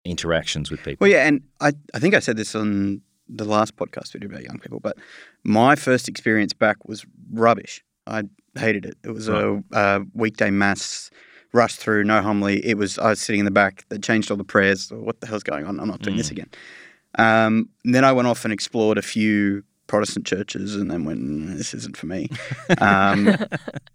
interactions 0.05 0.69
with 0.71 0.81
people. 0.83 1.05
Well, 1.05 1.11
yeah, 1.11 1.27
and 1.27 1.41
I, 1.61 1.73
I 1.93 1.99
think 1.99 2.13
I 2.13 2.19
said 2.19 2.37
this 2.37 2.55
on 2.55 3.01
the 3.29 3.45
last 3.45 3.75
podcast 3.77 4.13
we 4.13 4.19
did 4.19 4.29
about 4.31 4.43
young 4.43 4.59
people, 4.59 4.79
but 4.79 4.97
my 5.43 5.75
first 5.75 6.07
experience 6.09 6.53
back 6.53 6.87
was 6.87 7.05
rubbish. 7.31 7.83
I 8.05 8.23
hated 8.57 8.85
it. 8.85 8.97
It 9.03 9.11
was 9.11 9.29
a, 9.29 9.63
a 9.71 10.01
weekday 10.13 10.51
mass 10.51 11.09
rushed 11.53 11.77
through, 11.79 12.03
no 12.03 12.21
homily. 12.21 12.65
It 12.65 12.77
was 12.77 12.99
I 12.99 13.09
was 13.11 13.21
sitting 13.21 13.39
in 13.39 13.45
the 13.45 13.51
back. 13.51 13.85
They 13.89 13.97
changed 13.97 14.29
all 14.29 14.37
the 14.37 14.43
prayers. 14.43 14.91
What 14.91 15.21
the 15.21 15.27
hell's 15.27 15.43
going 15.43 15.65
on? 15.65 15.79
I'm 15.79 15.87
not 15.87 16.01
doing 16.01 16.17
this 16.17 16.29
Mm. 16.29 16.31
again. 16.31 16.49
Um, 17.17 17.69
then 17.85 18.03
I 18.03 18.11
went 18.11 18.27
off 18.27 18.43
and 18.43 18.51
explored 18.51 18.97
a 18.97 19.01
few 19.03 19.63
Protestant 19.93 20.25
churches, 20.25 20.75
and 20.75 20.89
then 20.89 21.05
went, 21.05 21.21
"Mm, 21.21 21.55
this 21.55 21.75
isn't 21.75 21.95
for 21.95 22.07
me. 22.07 22.27
Um, 22.81 23.37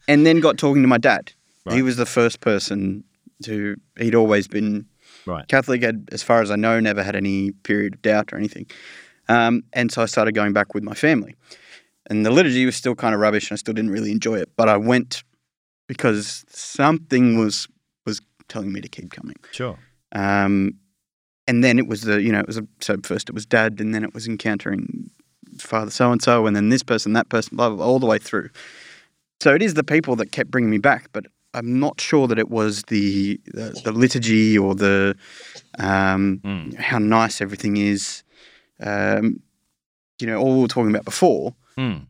and 0.07 0.25
then 0.25 0.39
got 0.39 0.57
talking 0.57 0.83
to 0.83 0.89
my 0.89 0.99
dad. 0.99 1.33
He 1.71 1.83
was 1.83 1.97
the 1.97 2.07
first 2.07 2.41
person 2.41 3.03
to. 3.43 3.75
He'd 3.99 4.15
always 4.15 4.47
been 4.47 4.87
Right. 5.27 5.47
Catholic. 5.49 5.83
Had, 5.83 6.09
as 6.13 6.23
far 6.23 6.41
as 6.41 6.53
I 6.53 6.57
know, 6.57 6.79
never 6.79 7.03
had 7.03 7.17
any 7.17 7.51
period 7.51 7.95
of 7.95 8.03
doubt 8.03 8.33
or 8.33 8.37
anything. 8.37 8.67
Um, 9.29 9.65
and 9.73 9.91
so 9.91 10.01
I 10.01 10.07
started 10.07 10.37
going 10.37 10.53
back 10.53 10.73
with 10.73 10.85
my 10.85 10.95
family. 10.95 11.35
And 12.09 12.25
the 12.25 12.31
liturgy 12.31 12.65
was 12.65 12.77
still 12.77 12.95
kind 12.95 13.13
of 13.13 13.21
rubbish, 13.21 13.51
and 13.51 13.57
I 13.57 13.59
still 13.59 13.75
didn't 13.75 13.91
really 13.91 14.13
enjoy 14.13 14.37
it. 14.37 14.51
But 14.57 14.69
I 14.69 14.77
went 14.77 15.25
because 15.89 16.45
something 16.49 17.39
was 17.39 17.67
was 18.07 18.21
telling 18.47 18.73
me 18.73 18.81
to 18.81 18.89
keep 18.89 19.11
coming. 19.11 19.37
Sure. 19.51 19.77
Um, 20.13 20.75
and 21.49 21.65
then 21.65 21.79
it 21.79 21.89
was 21.89 22.03
the 22.03 22.23
you 22.23 22.31
know 22.31 22.39
it 22.39 22.47
was 22.47 22.59
a, 22.59 22.67
so 22.81 22.97
first 23.03 23.29
it 23.29 23.35
was 23.35 23.47
dad, 23.47 23.81
and 23.81 23.93
then 23.93 24.05
it 24.05 24.15
was 24.15 24.29
encountering 24.29 25.11
father 25.63 25.91
so 25.91 26.11
and 26.13 26.23
so, 26.23 26.47
and 26.47 26.55
then 26.57 26.69
this 26.69 26.83
person, 26.83 27.13
that 27.15 27.29
person, 27.29 27.57
blah, 27.57 27.69
blah 27.69 27.77
blah, 27.77 27.87
all 27.87 27.99
the 27.99 28.07
way 28.07 28.19
through. 28.19 28.51
So 29.41 29.55
it 29.55 29.63
is 29.63 29.75
the 29.75 29.85
people 29.85 30.17
that 30.17 30.33
kept 30.33 30.51
bringing 30.51 30.71
me 30.71 30.79
back, 30.79 31.09
but 31.13 31.27
I'm 31.55 31.79
not 31.81 32.01
sure 32.01 32.27
that 32.29 32.39
it 32.39 32.51
was 32.51 32.83
the 32.85 33.41
the, 33.47 33.81
the 33.85 33.93
liturgy 33.93 34.57
or 34.59 34.75
the 34.75 35.17
um, 35.79 36.41
Mm. 36.45 36.75
how 36.77 36.99
nice 36.99 37.41
everything 37.41 37.77
is. 37.77 38.23
Um, 38.81 39.41
you 40.21 40.27
know, 40.27 40.39
all 40.41 40.57
we 40.57 40.63
were 40.63 40.69
talking 40.69 40.91
about 40.91 41.05
before, 41.05 41.55
Mm. 41.77 42.07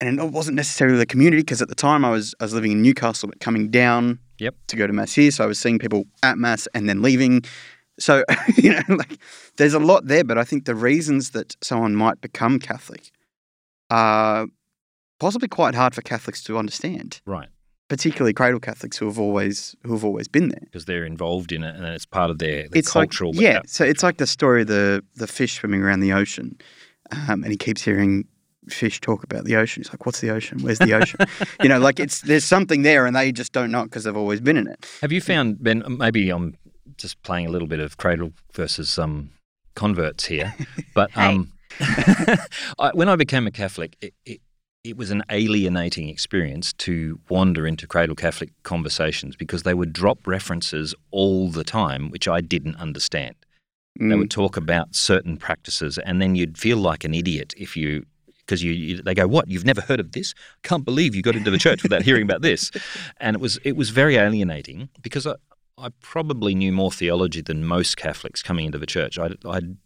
and 0.00 0.18
it 0.18 0.30
wasn't 0.32 0.56
necessarily 0.56 0.98
the 0.98 1.06
community 1.06 1.42
because 1.42 1.62
at 1.62 1.68
the 1.68 1.74
time 1.74 2.04
I 2.04 2.10
was 2.10 2.34
I 2.40 2.44
was 2.44 2.54
living 2.54 2.72
in 2.72 2.82
Newcastle, 2.82 3.28
but 3.28 3.40
coming 3.40 3.70
down 3.70 4.18
Yep. 4.38 4.54
to 4.68 4.76
go 4.76 4.86
to 4.86 4.92
mass 4.92 5.14
here, 5.14 5.30
so 5.30 5.44
I 5.44 5.46
was 5.46 5.58
seeing 5.58 5.78
people 5.78 6.06
at 6.22 6.38
mass 6.38 6.66
and 6.74 6.88
then 6.88 7.02
leaving. 7.02 7.44
So 7.98 8.24
you 8.56 8.70
know, 8.72 8.82
like 8.88 9.18
there's 9.56 9.74
a 9.74 9.78
lot 9.78 10.06
there, 10.06 10.24
but 10.24 10.38
I 10.38 10.44
think 10.44 10.64
the 10.64 10.74
reasons 10.74 11.30
that 11.30 11.56
someone 11.62 11.94
might 11.94 12.20
become 12.20 12.58
Catholic 12.58 13.10
are 13.90 14.46
possibly 15.20 15.48
quite 15.48 15.74
hard 15.74 15.94
for 15.94 16.02
Catholics 16.02 16.42
to 16.44 16.58
understand, 16.58 17.20
Right. 17.26 17.48
particularly 17.88 18.32
cradle 18.32 18.60
Catholics 18.60 18.96
who 18.98 19.06
have 19.06 19.18
always 19.18 19.76
who 19.84 19.92
have 19.92 20.04
always 20.04 20.28
been 20.28 20.48
there. 20.48 20.60
Because 20.64 20.86
they're 20.86 21.04
involved 21.04 21.52
in 21.52 21.62
it 21.62 21.76
and 21.76 21.84
it's 21.84 22.06
part 22.06 22.30
of 22.30 22.38
their, 22.38 22.62
their 22.68 22.78
it's 22.80 22.90
cultural. 22.90 23.32
like 23.32 23.40
yeah, 23.40 23.60
so 23.66 23.84
it's 23.84 24.02
like 24.02 24.16
the 24.16 24.26
story 24.26 24.62
of 24.62 24.68
the 24.68 25.04
the 25.16 25.26
fish 25.26 25.54
swimming 25.60 25.82
around 25.82 26.00
the 26.00 26.12
ocean, 26.12 26.58
um, 27.12 27.42
and 27.44 27.48
he 27.48 27.56
keeps 27.56 27.82
hearing 27.82 28.24
fish 28.68 28.98
talk 29.00 29.22
about 29.22 29.44
the 29.44 29.56
ocean. 29.56 29.82
He's 29.82 29.90
like, 29.92 30.06
"What's 30.06 30.20
the 30.20 30.30
ocean? 30.30 30.58
Where's 30.62 30.78
the 30.78 30.94
ocean?" 30.94 31.20
you 31.62 31.68
know, 31.68 31.78
like 31.78 32.00
it's 32.00 32.22
there's 32.22 32.44
something 32.46 32.82
there, 32.82 33.06
and 33.06 33.14
they 33.14 33.30
just 33.30 33.52
don't 33.52 33.70
know 33.70 33.84
because 33.84 34.04
they've 34.04 34.16
always 34.16 34.40
been 34.40 34.56
in 34.56 34.66
it. 34.66 34.84
Have 35.02 35.12
you 35.12 35.20
found, 35.20 35.62
Ben, 35.62 35.84
maybe 35.88 36.30
I'm 36.30 36.56
just 36.96 37.22
playing 37.22 37.46
a 37.46 37.50
little 37.50 37.68
bit 37.68 37.80
of 37.80 37.96
cradle 37.96 38.32
versus 38.52 38.98
um, 38.98 39.30
converts 39.74 40.26
here, 40.26 40.54
but 40.94 41.10
um, 41.16 41.52
I, 42.78 42.90
when 42.94 43.08
I 43.08 43.16
became 43.16 43.46
a 43.46 43.50
Catholic, 43.50 43.96
it, 44.00 44.14
it, 44.24 44.40
it 44.84 44.96
was 44.96 45.10
an 45.10 45.22
alienating 45.30 46.08
experience 46.08 46.72
to 46.74 47.18
wander 47.28 47.66
into 47.66 47.86
cradle 47.86 48.14
Catholic 48.14 48.50
conversations 48.62 49.34
because 49.36 49.62
they 49.62 49.74
would 49.74 49.92
drop 49.92 50.26
references 50.26 50.94
all 51.10 51.50
the 51.50 51.64
time, 51.64 52.10
which 52.10 52.28
I 52.28 52.40
didn't 52.40 52.76
understand. 52.76 53.34
They 53.98 54.06
Mm. 54.06 54.18
would 54.18 54.30
talk 54.30 54.56
about 54.56 54.94
certain 54.96 55.36
practices, 55.36 55.98
and 55.98 56.20
then 56.20 56.34
you'd 56.34 56.58
feel 56.58 56.78
like 56.78 57.04
an 57.04 57.14
idiot 57.14 57.54
if 57.56 57.76
you. 57.76 58.06
Because 58.40 58.62
you, 58.62 58.72
you, 58.72 59.00
they 59.00 59.14
go, 59.14 59.26
what? 59.26 59.48
You've 59.48 59.64
never 59.64 59.80
heard 59.80 60.00
of 60.00 60.12
this? 60.12 60.34
Can't 60.64 60.84
believe 60.84 61.14
you 61.14 61.22
got 61.22 61.34
into 61.34 61.50
the 61.50 61.56
church 61.56 61.82
without 61.82 62.02
hearing 62.02 62.24
about 62.24 62.42
this, 62.42 62.70
and 63.20 63.36
it 63.36 63.40
was 63.40 63.58
it 63.64 63.74
was 63.76 63.88
very 63.90 64.16
alienating 64.16 64.88
because 65.00 65.26
I, 65.26 65.36
I 65.76 65.88
probably 66.00 66.54
knew 66.54 66.72
more 66.72 66.92
theology 66.92 67.40
than 67.40 67.64
most 67.64 67.96
Catholics 67.96 68.42
coming 68.42 68.66
into 68.66 68.78
the 68.78 68.86
church. 68.86 69.18
I'd, 69.18 69.36
I'd 69.44 69.76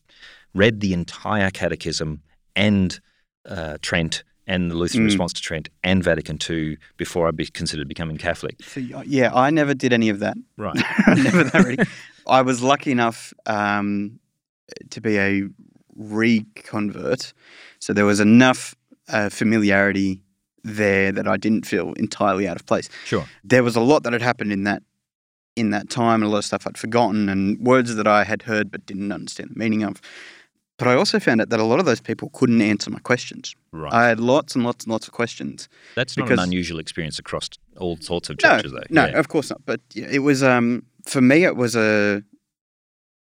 read 0.55 0.81
the 0.81 0.93
entire 0.93 1.51
Catechism 1.51 2.23
and 2.55 3.01
uh, 3.47 3.79
Trent 3.81 4.23
and 4.47 4.71
the 4.71 4.75
Lutheran 4.75 5.05
Mm. 5.05 5.09
response 5.09 5.33
to 5.35 5.43
Trent 5.43 5.69
and 5.85 6.03
Vatican 6.03 6.39
II 6.49 6.79
before 6.97 7.29
I'd 7.29 7.37
be 7.37 7.47
considered 7.47 7.89
becoming 7.89 8.17
Catholic. 8.19 8.57
So, 8.63 8.81
yeah, 8.81 9.33
I 9.35 9.51
never 9.51 9.75
did 9.75 9.93
any 9.93 10.09
of 10.09 10.19
that. 10.21 10.37
Right. 10.57 10.75
never 11.07 11.45
that 11.45 11.65
ready. 11.65 11.83
I 12.27 12.43
was 12.43 12.63
lucky 12.63 12.91
enough 12.93 13.33
um, 13.47 14.19
to 14.91 15.01
be 15.01 15.19
a 15.19 15.43
reconvert, 15.97 17.33
so 17.79 17.93
there 17.93 18.05
was 18.07 18.21
enough 18.21 18.75
uh, 19.09 19.29
familiarity 19.31 20.21
there 20.65 21.13
that 21.13 21.27
I 21.29 21.37
didn't 21.37 21.67
feel 21.67 21.93
entirely 21.95 22.47
out 22.49 22.57
of 22.57 22.67
place. 22.67 22.89
Sure. 23.05 23.27
there 23.45 23.63
was 23.63 23.77
a 23.77 23.81
lot 23.81 24.03
that 24.03 24.13
had 24.13 24.21
happened 24.23 24.53
in 24.53 24.65
that 24.65 24.83
in 25.59 25.71
that 25.71 25.91
time, 25.91 26.23
and 26.23 26.25
a 26.25 26.29
lot 26.29 26.39
of 26.39 26.45
stuff 26.45 26.67
I'd 26.67 26.79
forgotten, 26.79 27.29
and 27.29 27.59
words 27.61 27.95
that 27.95 28.07
I 28.07 28.25
had 28.25 28.43
heard 28.43 28.71
but 28.71 28.87
didn't 28.87 29.13
understand 29.13 29.51
the 29.55 29.59
meaning 29.59 29.83
of. 29.83 30.01
But 30.79 30.87
I 30.87 30.95
also 30.95 31.19
found 31.19 31.41
out 31.41 31.49
that 31.49 31.59
a 31.59 31.65
lot 31.65 31.81
of 31.81 31.87
those 31.87 32.01
people 32.01 32.31
couldn't 32.33 32.63
answer 32.63 32.89
my 32.89 33.01
questions. 33.01 33.57
Right. 33.73 33.93
I 33.93 34.07
had 34.09 34.21
lots 34.21 34.55
and 34.55 34.65
lots 34.65 34.85
and 34.85 34.93
lots 34.93 35.09
of 35.09 35.13
questions. 35.13 35.69
That's 35.97 36.17
not 36.17 36.27
because- 36.27 36.39
an 36.39 36.45
unusual 36.45 36.79
experience 36.79 37.19
across 37.19 37.49
all 37.77 37.97
sorts 38.01 38.31
of 38.31 38.37
No, 38.43 38.49
churches, 38.57 38.73
though. 38.73 38.85
No, 38.89 39.07
Yeah. 39.07 39.19
of 39.19 39.27
course 39.29 39.51
not. 39.51 39.61
But 39.67 39.81
it 39.97 40.21
was 40.21 40.43
um 40.45 40.85
for 41.05 41.21
me 41.21 41.45
it 41.45 41.57
was 41.57 41.75
a 41.75 42.23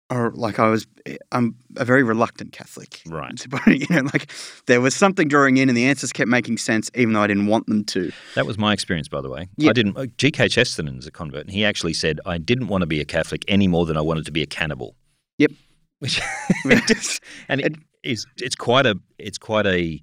or 0.10 0.32
like 0.32 0.60
I 0.60 0.70
was 0.70 0.88
I'm 1.32 1.56
a 1.76 1.86
very 1.86 2.04
reluctant 2.04 2.52
Catholic. 2.52 3.02
Right. 3.06 3.46
It, 3.68 3.90
you 3.90 3.96
know, 3.96 4.10
like 4.14 4.32
there 4.68 4.80
was 4.80 4.96
something 4.96 5.28
drawing 5.28 5.58
in 5.58 5.68
and 5.70 5.78
the 5.78 5.86
answers 5.86 6.14
kept 6.14 6.30
making 6.30 6.58
sense 6.58 6.90
even 6.96 7.14
though 7.14 7.22
I 7.22 7.28
didn't 7.28 7.48
want 7.48 7.68
them 7.68 7.84
to. 7.86 8.12
That 8.36 8.46
was 8.46 8.58
my 8.58 8.72
experience, 8.72 9.08
by 9.08 9.22
the 9.22 9.30
way. 9.30 9.50
Yeah. 9.58 9.72
I 9.72 9.74
didn't. 9.74 9.98
uh, 9.98 10.06
G.K. 10.18 10.48
Chesterton 10.50 10.98
is 10.98 11.08
a 11.08 11.12
convert, 11.12 11.42
and 11.42 11.52
he 11.52 11.66
actually 11.66 11.94
said, 11.94 12.20
"I 12.26 12.38
didn't 12.38 12.68
want 12.68 12.82
to 12.84 12.86
be 12.86 13.02
a 13.02 13.06
Catholic 13.06 13.44
any 13.48 13.68
more 13.68 13.86
than 13.86 13.98
I 13.98 14.02
wanted 14.02 14.26
to 14.26 14.32
be 14.32 14.42
a 14.42 14.46
cannibal." 14.46 14.96
Yep. 15.40 15.52
Which, 16.00 16.22
just, 16.88 17.22
and 17.50 17.60
it 17.62 17.76
is 18.04 18.26
it's 18.38 18.56
quite 18.56 18.86
a 18.86 18.96
it's 19.18 19.38
quite 19.38 19.66
a 19.66 20.00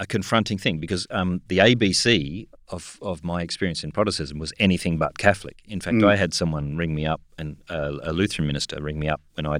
a 0.00 0.06
confronting 0.06 0.56
thing 0.58 0.80
because 0.80 1.06
um, 1.10 1.42
the 1.48 1.58
ABC 1.58 2.48
of 2.68 2.98
of 3.02 3.22
my 3.22 3.42
experience 3.42 3.84
in 3.84 3.92
Protestantism 3.92 4.38
was 4.38 4.52
anything 4.58 4.96
but 4.98 5.18
Catholic. 5.18 5.58
In 5.68 5.80
fact, 5.80 5.96
Mm. 5.98 6.08
I 6.08 6.16
had 6.16 6.32
someone 6.34 6.76
ring 6.76 6.94
me 6.94 7.04
up 7.06 7.20
and 7.38 7.58
uh, 7.68 7.92
a 8.02 8.12
Lutheran 8.12 8.46
minister 8.46 8.82
ring 8.82 8.98
me 8.98 9.08
up 9.08 9.20
when 9.34 9.46
I 9.46 9.58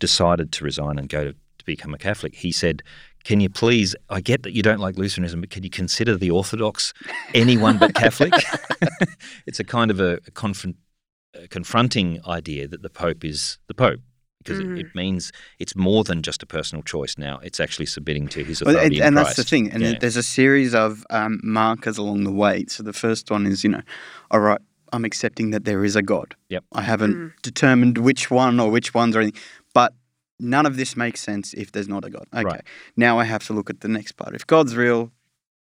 decided 0.00 0.50
to 0.52 0.64
resign 0.64 0.98
and 0.98 1.08
go 1.08 1.24
to, 1.24 1.32
to 1.32 1.64
become 1.64 1.94
a 1.94 1.98
Catholic. 1.98 2.34
He 2.34 2.52
said. 2.52 2.82
Can 3.24 3.40
you 3.40 3.48
please? 3.48 3.94
I 4.10 4.20
get 4.20 4.42
that 4.42 4.52
you 4.52 4.64
don't 4.64 4.80
like 4.80 4.98
Lutheranism, 4.98 5.42
but 5.42 5.50
can 5.50 5.62
you 5.62 5.70
consider 5.70 6.16
the 6.16 6.32
Orthodox 6.32 6.92
anyone 7.34 7.78
but 7.78 7.94
Catholic? 7.94 8.32
it's 9.46 9.60
a 9.60 9.64
kind 9.64 9.92
of 9.92 10.00
a, 10.00 10.14
a 10.26 10.32
confront, 10.32 10.74
a 11.32 11.46
confronting 11.46 12.18
idea 12.26 12.66
that 12.66 12.82
the 12.82 12.90
Pope 12.90 13.24
is 13.24 13.58
the 13.68 13.74
Pope 13.74 14.00
because 14.42 14.58
Mm. 14.60 14.76
it, 14.78 14.86
it 14.86 14.94
means 14.94 15.32
it's 15.58 15.74
more 15.76 16.04
than 16.04 16.22
just 16.22 16.42
a 16.42 16.46
personal 16.46 16.82
choice 16.82 17.16
now. 17.18 17.38
It's 17.42 17.60
actually 17.60 17.86
submitting 17.86 18.28
to 18.28 18.44
his 18.44 18.60
Well, 18.62 18.74
authority. 18.76 19.00
and 19.00 19.08
in 19.08 19.14
that's 19.14 19.36
the 19.36 19.44
thing. 19.44 19.70
And 19.70 19.82
Yeah. 19.82 19.98
there's 20.00 20.16
a 20.16 20.22
series 20.22 20.74
of 20.74 21.04
um, 21.10 21.40
markers 21.42 21.98
along 21.98 22.24
the 22.24 22.32
way. 22.32 22.64
So 22.68 22.82
the 22.82 22.92
first 22.92 23.30
one 23.30 23.46
is, 23.46 23.62
you 23.64 23.70
know, 23.70 23.82
all 24.30 24.40
right, 24.40 24.60
I'm 24.92 25.04
accepting 25.04 25.50
that 25.52 25.64
there 25.64 25.84
is 25.84 25.96
a 25.96 26.02
God. 26.02 26.34
Yep. 26.50 26.64
I 26.72 26.82
haven't 26.82 27.16
Mm. 27.16 27.32
determined 27.42 27.98
which 27.98 28.30
one 28.30 28.60
or 28.60 28.70
which 28.70 28.92
ones 28.94 29.16
or 29.16 29.20
anything, 29.20 29.40
but 29.74 29.94
none 30.38 30.66
of 30.66 30.76
this 30.76 30.96
makes 30.96 31.20
sense 31.20 31.54
if 31.54 31.70
there's 31.72 31.88
not 31.88 32.04
a 32.04 32.10
God. 32.10 32.26
Okay. 32.34 32.44
Right. 32.44 32.62
Now 32.96 33.18
I 33.18 33.24
have 33.24 33.46
to 33.46 33.52
look 33.54 33.70
at 33.70 33.80
the 33.80 33.88
next 33.88 34.12
part. 34.12 34.34
If 34.34 34.46
God's 34.46 34.74
real, 34.76 35.12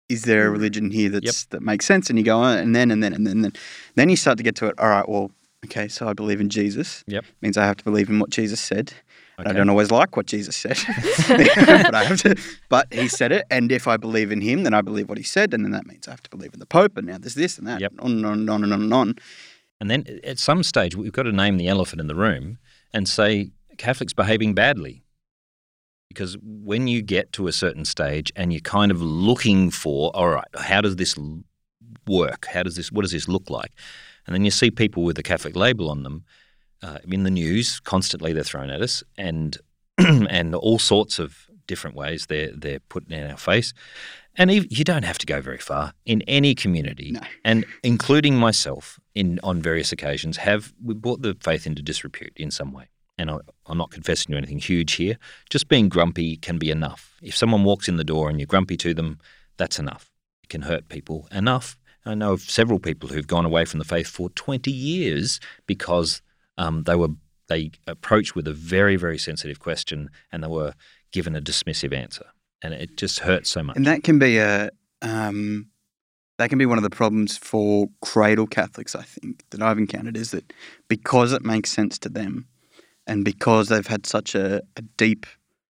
is 0.09 0.23
there 0.23 0.47
a 0.47 0.49
Mm. 0.51 0.53
religion 0.53 0.91
here 0.91 1.09
that's 1.11 1.45
that 1.47 1.63
makes 1.63 1.85
sense? 1.87 2.09
And 2.11 2.19
you 2.19 2.25
go, 2.25 2.39
oh, 2.39 2.45
and 2.57 2.75
then 2.75 2.91
and 2.91 3.03
then 3.03 3.13
and 3.13 3.27
then 3.27 3.33
and 3.37 3.45
then 3.45 3.53
then 3.97 4.09
you 4.09 4.17
start 4.17 4.39
to 4.39 4.45
get 4.45 4.57
to 4.57 4.67
it. 4.67 4.75
All 4.79 4.89
right, 4.89 5.09
well, 5.09 5.31
okay, 5.67 5.89
so 5.89 6.09
I 6.09 6.13
believe 6.13 6.41
in 6.41 6.49
Jesus. 6.49 7.05
Yep. 7.07 7.25
Means 7.41 7.57
I 7.57 7.67
have 7.67 7.77
to 7.79 7.85
believe 7.85 8.09
in 8.09 8.19
what 8.19 8.31
Jesus 8.31 8.61
said. 8.61 8.93
I 9.39 9.53
don't 9.55 9.71
always 9.71 9.91
like 9.91 10.19
what 10.19 10.27
Jesus 10.27 10.55
said, 10.55 10.79
but 11.29 11.95
I 11.95 12.05
have 12.05 12.21
to. 12.23 12.37
But 12.69 12.93
he 12.93 13.09
said 13.09 13.33
it, 13.33 13.47
and 13.51 13.73
if 13.73 13.89
I 13.89 13.97
believe 13.97 14.31
in 14.33 14.43
him, 14.43 14.65
then 14.65 14.75
I 14.75 14.83
believe 14.83 15.09
what 15.09 15.17
he 15.17 15.25
said, 15.25 15.55
and 15.55 15.65
then 15.65 15.73
that 15.73 15.87
means 15.87 16.07
I 16.07 16.11
have 16.11 16.23
to 16.25 16.31
believe 16.31 16.53
in 16.53 16.61
the 16.61 16.67
Pope. 16.67 16.99
And 16.99 17.07
now 17.07 17.17
there's 17.17 17.35
this 17.35 17.57
and 17.57 17.67
that, 17.67 17.81
Yep. 17.81 17.93
on 18.01 18.11
and 18.13 18.27
on 18.27 18.33
and 18.41 18.51
on 18.51 18.65
and 18.65 18.73
on 18.75 18.83
and 18.83 18.93
on. 18.95 19.15
And 19.81 19.91
then 19.91 20.05
at 20.25 20.39
some 20.39 20.63
stage, 20.63 20.95
we've 20.95 21.13
got 21.13 21.23
to 21.23 21.33
name 21.33 21.57
the 21.57 21.69
elephant 21.69 22.03
in 22.03 22.07
the 22.07 22.15
room 22.15 22.59
and 22.93 23.09
say 23.09 23.51
Catholics 23.79 24.13
behaving 24.13 24.55
badly. 24.55 25.05
Because 26.09 26.37
when 26.43 26.87
you 26.87 27.01
get 27.01 27.33
to 27.35 27.47
a 27.47 27.53
certain 27.53 27.85
stage 27.85 28.33
and 28.37 28.53
you're 28.53 28.61
kind 28.61 28.91
of 28.91 29.01
looking 29.01 29.71
for, 29.71 30.11
all 30.15 30.29
right, 30.29 30.49
how 30.55 30.81
does 30.83 30.97
this 30.97 31.17
work? 32.07 32.47
How 32.47 32.63
does 32.63 32.77
this, 32.77 32.93
what 32.93 33.03
does 33.03 33.13
this 33.13 33.29
look 33.29 33.49
like? 33.49 33.71
And 34.31 34.37
then 34.37 34.45
you 34.45 34.53
see 34.53 34.71
people 34.71 35.03
with 35.03 35.19
a 35.19 35.25
Catholic 35.25 35.57
label 35.57 35.91
on 35.91 36.05
them 36.05 36.25
uh, 36.85 36.99
in 37.11 37.25
the 37.25 37.33
news 37.33 37.81
constantly. 37.81 38.33
They're 38.33 38.45
thrown 38.45 38.71
at 38.71 38.81
us, 38.81 39.03
and 39.19 39.59
and 39.99 40.55
all 40.55 40.79
sorts 40.79 41.19
of 41.19 41.51
different 41.67 41.97
ways 41.97 42.27
they're 42.27 42.53
they're 42.55 42.79
put 42.79 43.11
in 43.11 43.29
our 43.29 43.37
face. 43.37 43.75
And 44.37 44.53
you 44.53 44.85
don't 44.85 45.03
have 45.03 45.19
to 45.19 45.27
go 45.27 45.41
very 45.41 45.59
far 45.59 45.93
in 46.07 46.23
any 46.23 46.55
community, 46.55 47.11
No. 47.11 47.21
and 47.45 47.67
including 47.83 48.37
myself, 48.37 49.01
in 49.17 49.41
on 49.43 49.61
various 49.61 49.91
occasions, 49.91 50.37
have 50.37 50.73
we 50.81 50.95
brought 50.95 51.23
the 51.23 51.37
faith 51.41 51.67
into 51.67 51.83
disrepute 51.83 52.35
in 52.37 52.53
some 52.53 52.73
way. 52.73 52.89
And 53.19 53.33
I, 53.33 53.39
I'm 53.67 53.79
not 53.79 53.91
confessing 53.91 54.31
to 54.31 54.39
anything 54.39 54.61
huge 54.61 54.93
here. 54.93 55.19
Just 55.51 55.67
being 55.67 55.89
grumpy 55.89 56.37
can 56.37 56.57
be 56.57 56.71
enough. 56.71 57.17
If 57.21 57.37
someone 57.37 57.65
walks 57.65 57.89
in 57.89 57.97
the 57.97 58.05
door 58.05 58.31
and 58.31 58.39
you're 58.39 58.47
grumpy 58.47 58.77
to 58.77 58.95
them, 58.95 59.19
that's 59.57 59.81
enough. 59.81 60.13
It 60.45 60.49
can 60.49 60.63
hurt 60.63 60.89
people 60.89 61.27
enough. 61.33 61.77
I 62.07 62.15
know 62.15 62.33
of 62.33 62.41
several 62.43 62.79
people 62.79 63.09
who've 63.09 63.27
gone 63.27 63.45
away 63.45 63.65
from 63.65 63.79
the 63.79 63.85
faith 63.85 64.07
for 64.09 64.31
20 64.31 64.71
years 64.71 65.39
because 65.67 66.23
um, 66.59 66.85
they 66.85 66.97
were 66.97 67.09
they 67.49 67.71
approached 67.87 68.35
with 68.37 68.47
a 68.47 68.53
very 68.53 68.97
very 68.97 69.19
sensitive 69.19 69.59
question 69.59 70.09
and 70.31 70.43
they 70.43 70.49
were 70.49 70.73
given 71.13 71.35
a 71.35 71.41
dismissive 71.41 71.93
answer, 71.93 72.27
and 72.63 72.73
it 72.75 72.97
just 72.97 73.19
hurts 73.21 73.51
so 73.51 73.63
much. 73.63 73.77
And 73.77 73.87
that 73.87 74.05
can 74.05 74.19
be 74.19 74.39
a 74.39 74.71
um, 75.03 75.67
that 76.39 76.49
can 76.49 76.59
be 76.59 76.67
one 76.67 76.79
of 76.79 76.85
the 76.85 76.91
problems 76.91 77.37
for 77.37 77.89
cradle 78.01 78.47
Catholics. 78.47 78.95
I 78.95 79.03
think 79.03 79.45
that 79.51 79.61
I've 79.61 79.79
encountered 79.79 80.17
is 80.17 80.31
that 80.31 80.53
because 80.89 81.33
it 81.33 81.45
makes 81.45 81.71
sense 81.71 81.99
to 82.01 82.09
them, 82.09 82.47
and 83.07 83.25
because 83.25 83.69
they've 83.69 83.87
had 83.87 84.07
such 84.07 84.35
a, 84.35 84.63
a 84.77 84.83
deep 84.97 85.27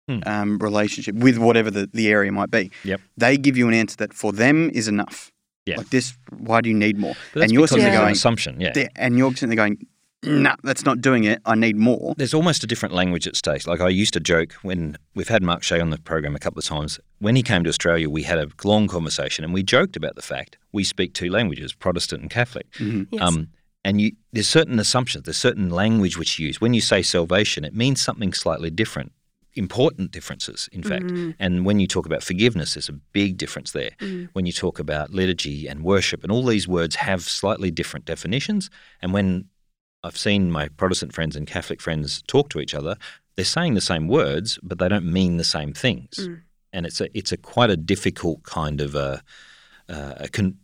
Hmm. 0.09 0.21
um, 0.25 0.59
relationship 0.59 1.17
with 1.17 1.37
whatever 1.37 1.71
the, 1.71 1.87
the 1.93 2.09
area 2.09 2.33
might 2.33 2.51
be, 2.51 2.71
Yep. 2.85 3.03
they 3.19 3.37
give 3.37 3.59
you 3.59 3.69
an 3.69 3.75
answer 3.75 3.95
that 3.99 4.15
for 4.15 4.33
them 4.33 4.71
is 4.71 4.89
enough. 4.89 5.31
Yeah. 5.69 5.77
Like 5.79 5.91
this, 5.91 6.17
why 6.31 6.61
do 6.61 6.69
you 6.69 6.75
need 6.75 6.99
more? 6.99 7.15
But 7.33 7.41
that's 7.41 7.45
and 7.45 7.53
you're 7.53 7.63
because 7.63 7.71
sitting 7.71 7.85
of 7.87 7.93
there 7.93 8.01
an 8.01 8.05
going, 8.07 8.13
assumption, 8.13 8.61
yeah. 8.61 8.73
"There," 8.73 8.89
and 8.97 9.17
you're 9.19 9.31
sitting 9.33 9.51
there 9.51 9.57
going, 9.57 9.87
"Nah, 10.23 10.57
that's 10.65 10.85
not 10.85 11.01
doing 11.01 11.25
it. 11.25 11.41
I 11.45 11.55
need 11.55 11.77
more." 11.77 12.15
There's 12.17 12.35
almost 12.35 12.65
a 12.65 12.67
different 12.67 12.95
language 12.95 13.27
at 13.27 13.37
stake. 13.37 13.67
Like 13.67 13.81
I 13.81 13.89
used 13.89 14.13
to 14.15 14.21
joke 14.21 14.53
when 14.63 14.97
we've 15.15 15.29
had 15.29 15.43
Mark 15.43 15.63
Shea 15.63 15.81
on 15.81 15.91
the 15.91 15.99
program 15.99 16.35
a 16.35 16.39
couple 16.39 16.59
of 16.59 16.65
times. 16.65 16.99
When 17.19 17.37
he 17.37 17.43
came 17.43 17.63
to 17.65 17.69
Australia, 17.69 18.09
we 18.09 18.23
had 18.23 18.39
a 18.39 18.49
long 18.65 18.89
conversation 18.89 19.45
and 19.45 19.53
we 19.53 19.63
joked 19.63 19.97
about 19.97 20.15
the 20.17 20.23
fact 20.23 20.57
we 20.73 20.85
speak 20.85 21.13
two 21.15 21.31
languages, 21.31 21.73
Protestant 21.75 22.23
and 22.23 22.31
Catholic. 22.31 22.67
Mhm. 22.79 23.09
Yes. 23.11 23.23
Um, 23.23 23.49
and 23.85 24.01
you, 24.01 24.13
there's 24.33 24.49
certain 24.49 24.79
assumptions, 24.81 25.25
there's 25.25 25.37
certain 25.39 25.71
language 25.71 26.19
which 26.19 26.39
you 26.39 26.47
use. 26.49 26.61
When 26.61 26.75
you 26.75 26.81
say 26.81 27.01
salvation, 27.03 27.65
it 27.65 27.75
means 27.75 28.01
something 28.01 28.33
slightly 28.33 28.71
different, 28.71 29.13
important 29.59 30.11
differences, 30.11 30.69
in 30.73 30.83
fact. 30.83 31.07
Mm, 31.07 31.35
And 31.39 31.67
when 31.67 31.81
you 31.81 31.87
talk 31.87 32.07
about 32.07 32.23
forgiveness, 32.23 32.75
there's 32.75 32.89
a 32.89 33.01
big 33.13 33.37
difference 33.37 33.73
there. 33.73 33.91
mm. 34.01 34.29
When 34.33 34.47
you 34.47 34.53
talk 34.53 34.79
about 34.79 35.11
liturgy 35.11 35.67
and 35.69 35.83
worship, 35.83 36.23
and 36.23 36.33
all 36.33 36.45
these 36.45 36.69
words 36.69 36.97
have 36.97 37.23
slightly 37.23 37.71
different 37.71 38.07
definitions. 38.07 38.71
And 39.03 39.13
when 39.13 39.47
I've 40.05 40.17
seen 40.17 40.51
my 40.51 40.69
Protestant 40.69 41.13
friends 41.13 41.37
and 41.37 41.47
Catholic 41.47 41.83
friends 41.83 42.23
talk 42.29 42.49
to 42.51 42.61
each 42.61 42.75
other, 42.75 42.97
they're 43.37 43.45
saying 43.45 43.75
the 43.75 43.81
same 43.81 44.09
words, 44.09 44.59
but 44.63 44.79
they 44.79 44.89
don't 44.89 45.13
mean 45.13 45.37
the 45.37 45.45
same 45.45 45.73
things. 45.73 46.17
Mm. 46.21 46.41
And 46.73 46.87
it's 46.87 47.01
a 47.01 47.09
it's 47.19 47.33
a 47.33 47.37
quite 47.37 47.71
a 47.71 47.77
difficult 47.77 48.43
kind 48.45 48.81
of 48.81 48.95
a, 48.95 49.23
uh, 49.89 50.15
a 50.17 50.29
con- 50.29 50.59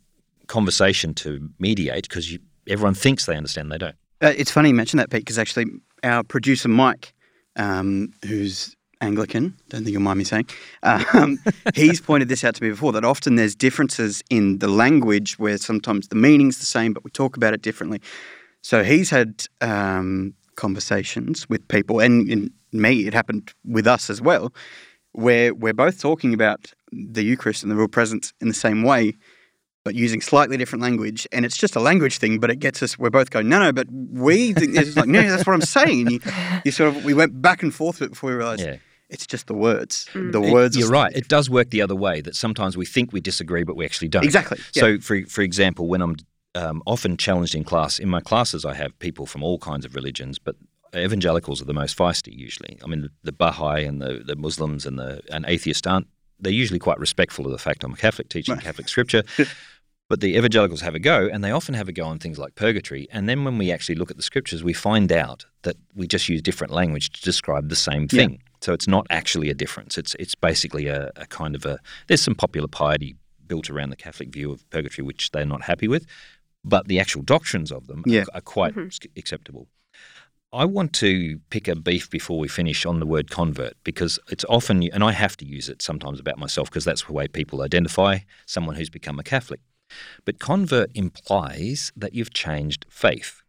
conversation 0.47 1.15
to 1.15 1.51
mediate 1.59 2.09
because 2.09 2.39
everyone 2.69 2.95
thinks 2.95 3.27
they 3.27 3.37
understand, 3.37 3.73
they 3.73 3.79
don't. 3.79 3.97
Uh, 4.21 4.33
it's 4.37 4.51
funny 4.51 4.69
you 4.69 4.75
mention 4.75 4.99
that, 4.99 5.11
Pete, 5.11 5.21
because 5.21 5.39
actually 5.39 5.67
our 6.03 6.23
producer 6.23 6.69
Mike, 6.69 7.15
um, 7.57 8.13
who's 8.27 8.77
Anglican, 9.01 9.57
don't 9.69 9.85
think 9.85 9.93
you'll 9.93 10.03
mind 10.03 10.19
me 10.19 10.25
saying, 10.25 10.47
um, 10.83 11.39
he's 11.75 12.01
pointed 12.01 12.29
this 12.29 12.45
out 12.45 12.55
to 12.57 12.63
me 12.63 12.71
before 12.71 12.93
that 12.93 13.05
often 13.05 13.37
there's 13.37 13.55
differences 13.55 14.23
in 14.31 14.59
the 14.59 14.69
language 14.69 15.39
where 15.39 15.59
sometimes 15.59 16.09
the 16.09 16.17
meaning's 16.17 16.59
the 16.59 16.67
same, 16.67 16.93
but 16.93 17.05
we 17.05 17.11
talk 17.11 17.37
about 17.37 17.55
it 17.55 17.63
differently. 17.63 18.01
So 18.63 18.83
he's 18.83 19.11
had 19.11 19.45
um, 19.61 20.35
conversations 20.57 21.49
with 21.49 21.67
people, 21.69 22.01
and 22.01 22.29
in 22.31 22.51
me, 22.73 23.07
it 23.07 23.15
happened 23.15 23.53
with 23.65 23.87
us 23.87 24.11
as 24.11 24.21
well, 24.21 24.53
where 25.13 25.55
we're 25.55 25.75
both 25.75 26.01
talking 26.01 26.35
about 26.35 26.73
the 26.91 27.23
Eucharist 27.23 27.63
and 27.63 27.71
the 27.71 27.77
real 27.77 27.89
presence 27.89 28.33
in 28.41 28.49
the 28.49 28.55
same 28.55 28.83
way, 28.83 29.15
but 29.85 29.95
using 29.95 30.21
slightly 30.21 30.57
different 30.57 30.83
language. 30.83 31.27
And 31.31 31.45
it's 31.45 31.57
just 31.57 31.77
a 31.77 31.81
language 31.81 32.19
thing, 32.19 32.39
but 32.41 32.51
it 32.51 32.57
gets 32.59 32.83
us, 32.83 32.99
we're 32.99 33.11
both 33.11 33.31
going, 33.31 33.49
no, 33.49 33.59
no, 33.61 33.73
but 33.73 33.87
we 33.91 34.53
think 34.59 34.77
it's 34.77 34.97
like, 34.97 35.07
no, 35.09 35.23
that's 35.23 35.47
what 35.47 35.53
I'm 35.55 35.61
saying. 35.61 36.11
You, 36.11 36.21
you 36.65 36.71
sort 36.73 36.97
of, 36.97 37.05
we 37.05 37.15
went 37.15 37.41
back 37.43 37.63
and 37.63 37.73
forth 37.75 38.01
with 38.01 38.07
it 38.09 38.11
before 38.13 38.31
we 38.31 38.37
realized 38.37 38.63
Yeah. 38.63 38.77
it's 39.11 39.27
just 39.27 39.47
the 39.47 39.55
words. 39.55 40.09
Mm. 40.15 40.33
The 40.33 40.43
It- 40.43 40.53
words. 40.53 40.77
You're 40.77 40.89
right. 40.89 41.15
It 41.15 41.29
does 41.29 41.51
work 41.51 41.71
the 41.71 41.83
other 41.83 41.95
way. 41.95 42.23
That 42.23 42.35
sometimes 42.35 42.77
we 42.77 42.87
think 42.87 43.13
we 43.13 43.21
disagree, 43.21 43.63
but 43.63 43.77
we 43.77 43.85
actually 43.85 44.09
don't. 44.09 44.25
Exactly. 44.25 44.59
Yeah. 44.75 44.81
So, 44.81 44.99
for 45.01 45.23
for 45.27 45.43
example, 45.43 45.87
when 45.87 46.01
I'm 46.01 46.17
um, 46.55 46.83
often 46.87 47.17
challenged 47.19 47.55
in 47.55 47.65
class, 47.65 47.99
in 47.99 48.09
my 48.09 48.21
classes, 48.21 48.65
I 48.65 48.75
have 48.75 48.99
people 49.01 49.27
from 49.27 49.43
all 49.43 49.59
kinds 49.59 49.85
of 49.85 49.95
religions, 49.95 50.39
but 50.39 50.57
evangelicals 50.97 51.61
are 51.61 51.65
the 51.67 51.75
most 51.75 51.99
feisty 51.99 52.33
usually. 52.33 52.79
I 52.83 52.87
mean, 52.87 53.03
the, 53.03 53.11
the 53.25 53.33
Baha'i 53.33 53.85
and 53.85 54.01
the, 54.01 54.23
the 54.25 54.37
Muslims 54.37 54.87
and 54.87 54.99
the 54.99 55.21
and 55.31 55.45
atheists 55.47 55.87
aren't. 55.87 56.07
They're 56.41 56.53
usually 56.53 56.81
quite 56.81 56.99
respectful 56.99 57.47
of 57.47 57.53
the 57.53 57.59
fact 57.59 57.85
I'm 57.85 57.93
a 57.93 57.97
Catholic 57.97 58.29
teaching 58.29 58.55
Right. 58.57 58.65
Catholic 58.65 58.89
scripture. 58.89 59.23
But 60.11 60.21
the 60.21 60.37
evangelicals 60.37 60.83
have 60.83 60.95
a 60.95 60.99
go, 60.99 61.29
and 61.33 61.43
they 61.43 61.51
often 61.51 61.75
have 61.75 61.89
a 61.89 61.93
go 61.93 62.05
on 62.05 62.19
things 62.19 62.39
like 62.39 62.55
purgatory. 62.57 63.09
And 63.11 63.27
then 63.29 63.43
when 63.45 63.57
we 63.57 63.73
actually 63.73 63.95
look 63.95 64.11
at 64.11 64.17
the 64.19 64.23
scriptures, 64.23 64.63
we 64.63 64.75
find 64.75 65.11
out 65.11 65.47
that 65.63 65.77
we 65.95 66.07
just 66.07 66.29
use 66.29 66.43
different 66.43 66.73
language 66.73 67.11
to 67.13 67.23
describe 67.23 67.71
the 67.71 67.77
same 67.77 68.03
Yeah. 68.13 68.19
thing. 68.19 68.43
So 68.61 68.73
it's 68.75 68.87
not 68.87 69.07
actually 69.11 69.49
a 69.51 69.55
difference. 69.55 69.97
It's 69.97 70.15
it's 70.19 70.35
basically 70.35 70.89
a, 70.89 71.11
a 71.17 71.27
kind 71.27 71.55
of 71.55 71.65
a. 71.65 71.79
There's 72.07 72.21
some 72.23 72.35
popular 72.35 72.69
piety 72.69 73.17
built 73.47 73.71
around 73.71 73.91
the 73.91 73.97
Catholic 73.97 74.29
view 74.31 74.51
of 74.53 74.69
purgatory, 74.71 75.05
which 75.07 75.31
they're 75.31 75.45
not 75.47 75.63
happy 75.63 75.89
with, 75.89 76.07
but 76.65 76.87
the 76.89 76.99
actual 77.01 77.23
doctrines 77.23 77.71
of 77.73 77.87
them 77.87 78.03
Yeah. 78.07 78.23
are, 78.33 78.37
are 78.39 78.41
quite 78.43 78.75
Mhm. 78.75 79.07
acceptable. 79.17 79.69
I 80.53 80.65
want 80.67 80.93
to 80.95 81.41
pick 81.51 81.67
a 81.67 81.75
beef 81.75 82.09
before 82.11 82.39
we 82.39 82.47
finish 82.49 82.87
on 82.87 83.01
the 83.01 83.07
word 83.07 83.31
convert 83.31 83.75
because 83.85 84.19
it's 84.31 84.45
often, 84.49 84.83
and 84.93 85.03
I 85.03 85.13
have 85.13 85.37
to 85.39 85.45
use 85.47 85.69
it 85.69 85.83
sometimes 85.83 86.21
about 86.21 86.39
myself 86.39 86.71
because 86.71 86.85
that's 86.85 87.05
the 87.05 87.13
way 87.13 87.27
people 87.27 87.61
identify 87.63 88.19
someone 88.47 88.77
who's 88.77 88.91
become 88.91 89.19
a 89.19 89.25
Catholic. 89.25 89.61
But 90.25 90.39
convert 90.39 90.91
implies 90.95 91.93
that 91.97 92.15
you've 92.15 92.33
changed 92.33 92.87
faith. 92.89 93.43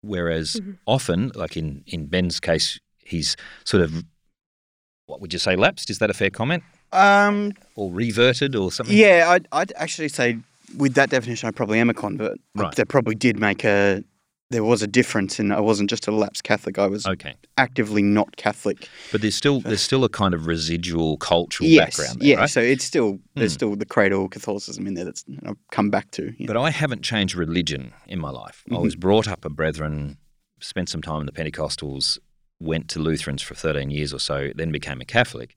Whereas 0.00 0.60
Mhm. 0.60 0.78
often, 0.86 1.32
like 1.34 1.56
in, 1.56 1.82
in 1.86 2.06
Ben's 2.06 2.38
case, 2.40 2.78
he's 2.98 3.36
sort 3.64 3.82
of, 3.82 4.04
what 5.06 5.20
would 5.20 5.32
you 5.32 5.38
say, 5.38 5.56
lapsed? 5.56 5.90
Is 5.90 5.98
that 5.98 6.10
a 6.10 6.14
fair 6.14 6.30
comment? 6.30 6.62
um, 6.92 7.52
Or 7.74 7.92
reverted 7.92 8.56
or 8.56 8.72
something? 8.72 8.96
yeah, 8.96 9.26
I'd, 9.28 9.46
I'd 9.52 9.72
actually 9.76 10.08
say 10.08 10.38
with 10.76 10.94
that 10.94 11.10
definition, 11.10 11.46
I 11.46 11.50
probably 11.50 11.78
am 11.80 11.90
a 11.90 11.94
convert. 11.94 12.38
Right. 12.54 12.74
There 12.74 12.86
probably 12.86 13.14
did 13.14 13.38
make 13.38 13.62
a, 13.64 14.02
there 14.50 14.64
was 14.64 14.82
a 14.82 14.86
difference 14.86 15.38
in, 15.38 15.52
I 15.52 15.60
wasn't 15.60 15.90
just 15.90 16.06
a 16.08 16.10
lapsed 16.10 16.42
Catholic, 16.44 16.78
I 16.78 16.86
was 16.86 17.06
Okay. 17.06 17.34
actively 17.58 18.02
not 18.02 18.36
Catholic. 18.36 18.88
But 19.12 19.20
there's 19.20 19.34
still 19.34 19.60
there's 19.60 19.82
still 19.82 20.04
a 20.04 20.08
kind 20.08 20.32
of 20.32 20.46
residual 20.46 21.18
cultural 21.18 21.68
yes. 21.68 21.96
background 21.96 22.20
there, 22.20 22.28
yeah. 22.28 22.36
right? 22.36 22.50
So 22.50 22.60
it's 22.60 22.84
still, 22.84 23.18
there's 23.34 23.52
Hmm. 23.52 23.56
still 23.56 23.76
the 23.76 23.84
cradle 23.86 24.24
of 24.24 24.30
Catholicism 24.30 24.86
in 24.86 24.94
there 24.94 25.04
that's 25.04 25.24
I've 25.44 25.56
come 25.70 25.90
back 25.90 26.10
to. 26.12 26.32
But 26.46 26.56
I 26.56 26.70
haven't 26.70 27.02
changed 27.02 27.34
religion 27.34 27.92
in 28.06 28.18
my 28.18 28.30
life. 28.30 28.64
I 28.70 28.74
Mhm. 28.74 28.82
was 28.82 28.96
brought 28.96 29.28
up 29.28 29.44
a 29.44 29.50
Brethren, 29.50 30.16
spent 30.60 30.88
some 30.88 31.02
time 31.02 31.20
in 31.20 31.26
the 31.26 31.32
Pentecostals, 31.32 32.18
went 32.58 32.88
to 32.88 32.98
Lutherans 33.00 33.42
for 33.42 33.54
13 33.54 33.90
years 33.90 34.12
or 34.14 34.18
so, 34.18 34.50
then 34.54 34.72
became 34.72 35.00
a 35.00 35.04
Catholic. 35.04 35.54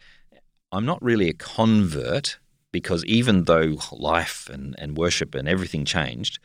I'm 0.74 0.86
not 0.86 1.02
really 1.02 1.30
a 1.30 1.34
convert 1.34 2.40
because 2.72 3.04
even 3.06 3.46
though 3.46 3.78
life 3.92 4.50
and, 4.52 4.76
and 4.78 4.98
worship 4.98 5.34
and 5.36 5.48
everything 5.48 5.84
changed, 5.86 6.40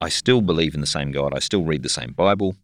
I 0.00 0.08
still 0.08 0.40
believe 0.40 0.74
in 0.74 0.80
the 0.80 0.86
same 0.86 1.10
God. 1.12 1.34
I 1.34 1.40
still 1.40 1.62
read 1.62 1.82
the 1.82 1.88
same 1.88 2.12
Bible, 2.12 2.56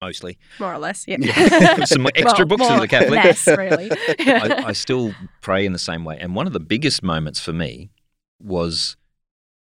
mostly. 0.00 0.38
More 0.58 0.74
or 0.74 0.78
less, 0.78 1.06
yeah. 1.06 1.16
Yeah. 1.20 1.84
Some 1.84 2.06
extra 2.14 2.46
Well, 2.46 2.58
books 2.58 2.70
as 2.70 2.82
a 2.82 2.88
Catholic. 2.88 3.24
Less, 3.24 3.46
really. 3.46 3.90
I, 4.18 4.64
I 4.68 4.72
still 4.72 5.14
pray 5.40 5.66
in 5.66 5.72
the 5.72 5.78
same 5.78 6.04
way. 6.04 6.18
And 6.18 6.34
one 6.34 6.46
of 6.46 6.52
the 6.52 6.60
biggest 6.60 7.02
moments 7.02 7.40
for 7.40 7.52
me 7.52 7.90
was 8.40 8.96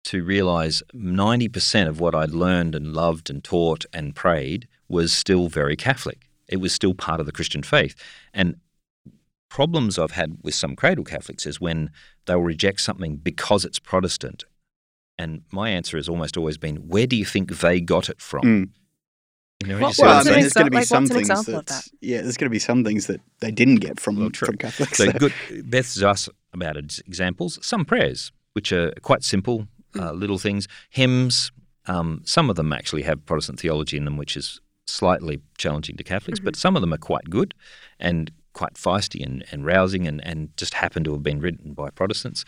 to 0.04 0.24
realize 0.24 0.82
90% 0.94 1.88
of 1.88 2.00
what 2.00 2.14
I'd 2.14 2.30
learned 2.30 2.74
and 2.74 2.94
loved 2.94 3.30
and 3.30 3.44
taught 3.44 3.84
and 3.92 4.14
prayed 4.14 4.66
was 4.88 5.12
still 5.12 5.48
very 5.48 5.76
Catholic. 5.76 6.28
It 6.48 6.56
was 6.58 6.72
still 6.72 6.94
part 6.94 7.20
of 7.20 7.26
the 7.26 7.32
Christian 7.32 7.62
faith. 7.62 7.94
And 8.32 8.56
problems 9.50 9.98
I've 9.98 10.12
had 10.12 10.38
with 10.42 10.54
some 10.54 10.76
cradle 10.76 11.04
Catholics 11.04 11.46
is 11.46 11.61
when 11.61 11.90
they'll 12.26 12.40
reject 12.40 12.80
something 12.80 13.16
because 13.16 13.64
it's 13.64 13.78
Protestant. 13.78 14.44
And 15.18 15.42
my 15.50 15.70
answer 15.70 15.96
has 15.96 16.09
almost 16.09 16.37
always 16.37 16.59
been, 16.59 16.76
where 16.88 17.07
do 17.07 17.16
you 17.16 17.24
think 17.24 17.59
they 17.59 17.81
got 17.81 18.09
it 18.09 18.20
from? 18.20 18.42
Mm. 18.44 18.68
You 19.64 19.68
know, 19.70 19.81
Well, 19.81 19.92
Well, 19.98 20.09
I 20.11 20.22
mean, 20.22 20.35
What's 20.35 20.40
there's 20.40 20.52
going 20.52 20.66
to 20.66 20.70
be 20.70 20.76
example- 20.76 20.78
like, 20.78 20.87
some 20.87 21.02
what's 21.02 21.11
an 21.11 21.16
things 21.16 21.31
example 21.31 21.54
of 21.57 21.66
that, 21.66 21.88
yeah, 22.00 22.22
there's 22.22 22.37
going 22.37 22.46
to 22.46 22.50
be 22.54 22.59
some 22.61 22.85
things 22.85 23.07
that 23.09 23.20
they 23.40 23.50
didn't 23.50 23.76
get 23.76 23.98
from 23.98 24.16
Well, 24.20 24.31
true. 24.31 24.46
from 24.46 24.57
Catholics. 24.59 24.98
So 24.98 25.11
good. 25.12 25.33
Beth's 25.64 26.00
asked 26.02 26.28
about 26.52 26.76
examples. 26.76 27.59
Some 27.66 27.85
prayers, 27.85 28.31
which 28.52 28.72
are 28.72 28.92
quite 29.02 29.24
simple, 29.24 29.66
uh, 29.98 30.12
little 30.12 30.38
things. 30.38 30.68
Hymns. 30.90 31.50
Um, 31.87 32.20
some 32.24 32.50
of 32.50 32.57
them 32.57 32.72
actually 32.72 33.02
have 33.02 33.24
Protestant 33.26 33.59
theology 33.59 33.96
in 33.96 34.04
them, 34.04 34.16
which 34.16 34.37
is 34.37 34.61
slightly 34.87 35.40
challenging 35.57 35.96
to 35.96 36.04
Catholics, 36.04 36.38
but 36.38 36.54
some 36.54 36.76
of 36.76 36.81
them 36.83 36.92
are 36.94 36.98
quite 36.98 37.28
good. 37.28 37.54
And 37.98 38.31
quite 38.52 38.74
feisty 38.74 39.24
and, 39.24 39.44
and 39.52 39.64
rousing 39.64 40.06
and, 40.06 40.24
and 40.24 40.56
just 40.56 40.74
happen 40.74 41.04
to 41.04 41.12
have 41.12 41.22
been 41.22 41.40
written 41.40 41.74
by 41.74 41.90
Protestants. 41.90 42.44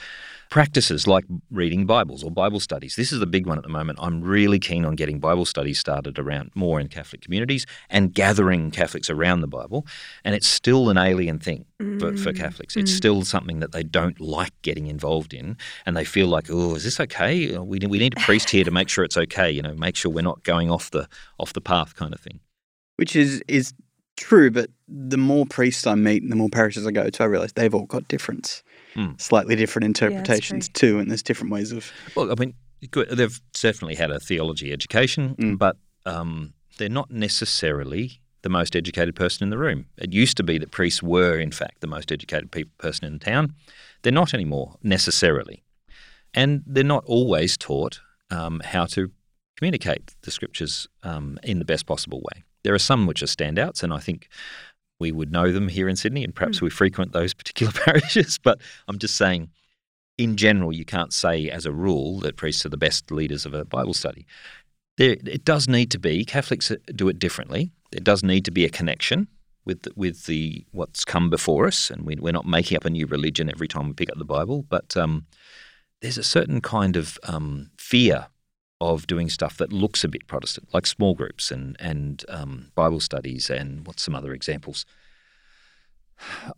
Practices 0.51 1.07
like 1.07 1.25
reading 1.51 1.87
Bibles 1.87 2.25
or 2.25 2.31
Bible 2.31 2.61
studies. 2.61 2.97
This 2.97 3.13
is 3.13 3.21
the 3.21 3.27
big 3.27 3.47
one 3.47 3.59
at 3.59 3.63
the 3.63 3.71
moment. 3.71 3.99
I'm 4.03 4.21
really 4.21 4.59
keen 4.59 4.85
on 4.85 4.97
getting 4.97 5.21
Bible 5.21 5.45
studies 5.45 5.79
started 5.79 6.19
around 6.19 6.51
more 6.55 6.81
in 6.81 6.89
Catholic 6.89 7.21
communities 7.21 7.67
and 7.89 8.13
gathering 8.13 8.71
Catholics 8.71 9.09
around 9.09 9.41
the 9.41 9.47
Bible. 9.47 9.87
And 10.25 10.35
it's 10.35 10.49
still 10.49 10.91
an 10.91 10.99
alien 10.99 11.39
thing 11.39 11.65
for, 11.79 12.17
for 12.17 12.33
mm. 12.33 12.37
Catholics. 12.37 12.77
It's 12.77 12.91
mm. 12.91 12.97
still 12.97 13.23
something 13.23 13.61
that 13.61 13.73
they 13.73 13.83
don't 13.83 14.21
like 14.21 14.53
getting 14.63 14.89
involved 14.89 15.33
in. 15.33 15.57
And 15.87 15.97
they 15.97 16.05
feel 16.05 16.27
like, 16.27 16.47
oh, 16.51 16.75
is 16.75 16.85
this 16.85 16.99
okay? 17.01 17.57
We, 17.57 17.79
we 17.87 17.99
need 17.99 18.17
a 18.17 18.21
priest 18.21 18.51
here 18.51 18.65
to 18.65 18.71
make 18.71 18.89
sure 18.89 19.05
it's 19.05 19.17
okay, 19.17 19.51
you 19.51 19.63
know, 19.63 19.75
make 19.75 19.97
sure 19.97 20.11
we're 20.11 20.23
not 20.23 20.43
going 20.43 20.71
off 20.71 20.91
the 20.91 21.09
off 21.39 21.53
the 21.53 21.61
path 21.61 21.95
kind 21.95 22.13
of 22.13 22.21
thing. 22.21 22.41
Which 22.97 23.15
is 23.15 23.43
is 23.49 23.73
true, 24.21 24.51
but 24.51 24.71
the 24.87 25.17
more 25.17 25.47
priests 25.47 25.87
I 25.87 25.95
meet 25.95 26.23
and 26.23 26.31
the 26.31 26.37
more 26.37 26.49
parishes 26.51 26.87
I 26.87 26.91
go 26.93 27.09
to, 27.09 27.23
I 27.23 27.27
realise 27.27 27.53
they've 27.53 27.75
all 27.75 27.87
got 27.87 28.07
different, 28.09 28.63
Hmm. 28.95 29.13
slightly 29.19 29.57
different 29.57 29.85
interpretations 29.87 30.69
too, 30.69 30.99
and 30.99 31.11
there's 31.11 31.23
different 31.23 31.53
ways 31.53 31.73
of. 31.73 31.91
Well, 32.15 32.31
I 32.31 32.35
mean, 32.39 32.55
they've 33.17 33.41
certainly 33.55 33.95
had 33.95 34.11
a 34.11 34.19
theology 34.21 34.73
education, 34.73 35.35
Mm. 35.39 35.59
but 35.59 35.77
um, 36.07 36.53
they're 36.79 36.89
not 37.01 37.11
necessarily 37.11 38.21
the 38.43 38.49
most 38.49 38.75
educated 38.75 39.15
person 39.15 39.45
in 39.45 39.51
the 39.51 39.59
room. 39.59 39.87
It 39.99 40.13
used 40.13 40.37
to 40.39 40.43
be 40.43 40.59
that 40.59 40.71
priests 40.71 41.03
were, 41.03 41.39
in 41.39 41.51
fact, 41.53 41.81
the 41.81 41.87
most 41.87 42.11
educated 42.13 42.51
pe- 42.51 42.65
person 42.79 43.05
in 43.07 43.13
the 43.15 43.25
town. 43.25 43.55
They're 44.03 44.13
not 44.13 44.33
anymore 44.35 44.77
necessarily, 44.83 45.63
and 46.35 46.63
they're 46.67 46.85
not 46.97 47.05
always 47.07 47.57
taught 47.59 48.01
um, 48.31 48.61
how 48.65 48.87
to 48.87 49.11
communicate 49.57 50.15
the 50.23 50.31
scriptures 50.31 50.89
um, 51.03 51.39
in 51.43 51.59
the 51.59 51.65
best 51.67 51.85
possible 51.87 52.21
way. 52.33 52.45
There 52.63 52.75
are 52.75 52.79
some 52.79 53.07
which 53.07 53.23
are 53.23 53.27
standouts, 53.27 53.83
and 53.83 53.93
I 53.93 53.99
think 53.99 54.29
we 54.99 55.13
would 55.13 55.33
know 55.33 55.51
them 55.51 55.69
here 55.69 55.89
in 55.89 55.97
Sydney, 55.97 56.25
and 56.25 56.35
perhaps 56.35 56.61
we 56.61 56.71
frequent 56.71 57.13
those 57.13 57.35
particular 57.35 57.73
parishes. 57.85 58.39
But 58.39 58.61
I'm 58.87 58.99
just 58.99 59.17
saying, 59.17 59.51
in 60.19 60.37
general, 60.37 60.73
you 60.73 60.85
can't 60.85 61.13
say 61.13 61.49
as 61.49 61.67
a 61.67 61.73
rule 61.73 62.21
that 62.21 62.37
priests 62.37 62.65
are 62.67 62.71
the 62.71 62.77
best 62.77 63.11
leaders 63.11 63.47
of 63.47 63.55
a 63.55 63.65
Bible 63.65 63.95
study. 63.95 64.27
There, 64.99 65.13
it 65.13 65.45
does 65.45 65.67
need 65.67 65.91
to 65.93 65.99
be 65.99 66.25
Catholics 66.25 66.71
do 66.95 67.09
it 67.09 67.19
differently. 67.19 67.73
There 67.91 68.01
does 68.01 68.23
need 68.23 68.45
to 68.45 68.51
be 68.51 68.65
a 68.65 68.69
connection 68.69 69.29
with 69.65 69.83
the, 69.83 69.93
with 69.97 70.27
the 70.27 70.67
what's 70.73 71.05
come 71.05 71.31
before 71.31 71.67
us, 71.67 71.91
and 71.91 72.05
we, 72.05 72.17
we're 72.17 72.33
not 72.33 72.47
making 72.47 72.77
up 72.77 72.85
a 72.85 72.91
new 72.91 73.07
religion 73.07 73.51
every 73.51 73.69
time 73.69 73.89
we 73.89 73.95
pick 73.95 74.11
up 74.11 74.19
the 74.19 74.25
Bible. 74.25 74.65
But 74.69 74.97
um, 74.97 75.27
there's 76.03 76.19
a 76.19 76.23
certain 76.23 76.61
kind 76.61 76.97
of 76.97 77.19
um, 77.25 77.71
fear 77.79 78.27
of 78.81 79.07
doing 79.07 79.29
stuff 79.29 79.57
that 79.59 79.73
looks 79.73 80.05
a 80.05 80.09
bit 80.09 80.27
Protestant, 80.27 80.69
like 80.73 80.87
small 80.87 81.15
groups 81.15 81.51
and 81.51 81.77
and 81.81 82.25
um, 82.29 82.71
Bible 82.75 83.01
studies, 83.01 83.51
and 83.51 83.87
what's 83.87 84.03
some 84.03 84.15
other 84.15 84.33
examples. 84.33 84.85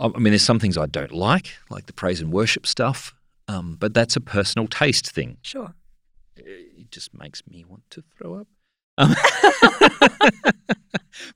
I 0.00 0.06
I 0.06 0.18
mean, 0.18 0.32
there's 0.32 0.42
some 0.42 0.58
things 0.58 0.76
I 0.78 0.86
don't 0.86 1.12
like, 1.12 1.56
like 1.70 1.86
the 1.86 1.92
praise 1.92 2.20
and 2.20 2.32
worship 2.32 2.66
stuff, 2.66 3.14
um, 3.48 3.76
but 3.78 3.94
that's 3.94 4.16
a 4.16 4.20
personal 4.20 4.66
taste 4.68 5.10
thing. 5.10 5.36
Sure. 5.42 5.74
It 6.36 6.90
just 6.90 7.12
makes 7.14 7.42
me 7.46 7.64
want 7.68 7.82
to 7.90 8.02
throw 8.16 8.34
up. 8.40 8.46
Um, 8.98 9.14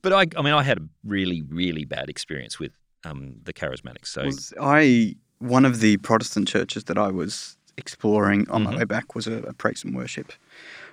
but 0.01 0.13
I, 0.13 0.25
I 0.37 0.41
mean, 0.41 0.53
I 0.53 0.63
had 0.63 0.77
a 0.79 0.87
really, 1.03 1.41
really 1.43 1.85
bad 1.85 2.09
experience 2.09 2.59
with 2.59 2.71
um, 3.05 3.35
the 3.43 3.53
charismatics. 3.53 4.07
So 4.07 4.25
Was 4.25 4.53
I 4.59 5.15
one 5.39 5.65
of 5.65 5.79
the 5.79 5.97
Protestant 5.97 6.47
churches 6.47 6.85
that 6.85 6.97
I 6.97 7.09
was 7.09 7.57
exploring 7.77 8.49
on 8.49 8.63
my 8.63 8.73
Mhm. 8.73 8.77
way 8.79 8.83
back 8.85 9.13
was 9.15 9.27
a, 9.27 9.37
a 9.43 9.53
praise 9.53 9.83
and 9.83 9.95
worship 9.95 10.33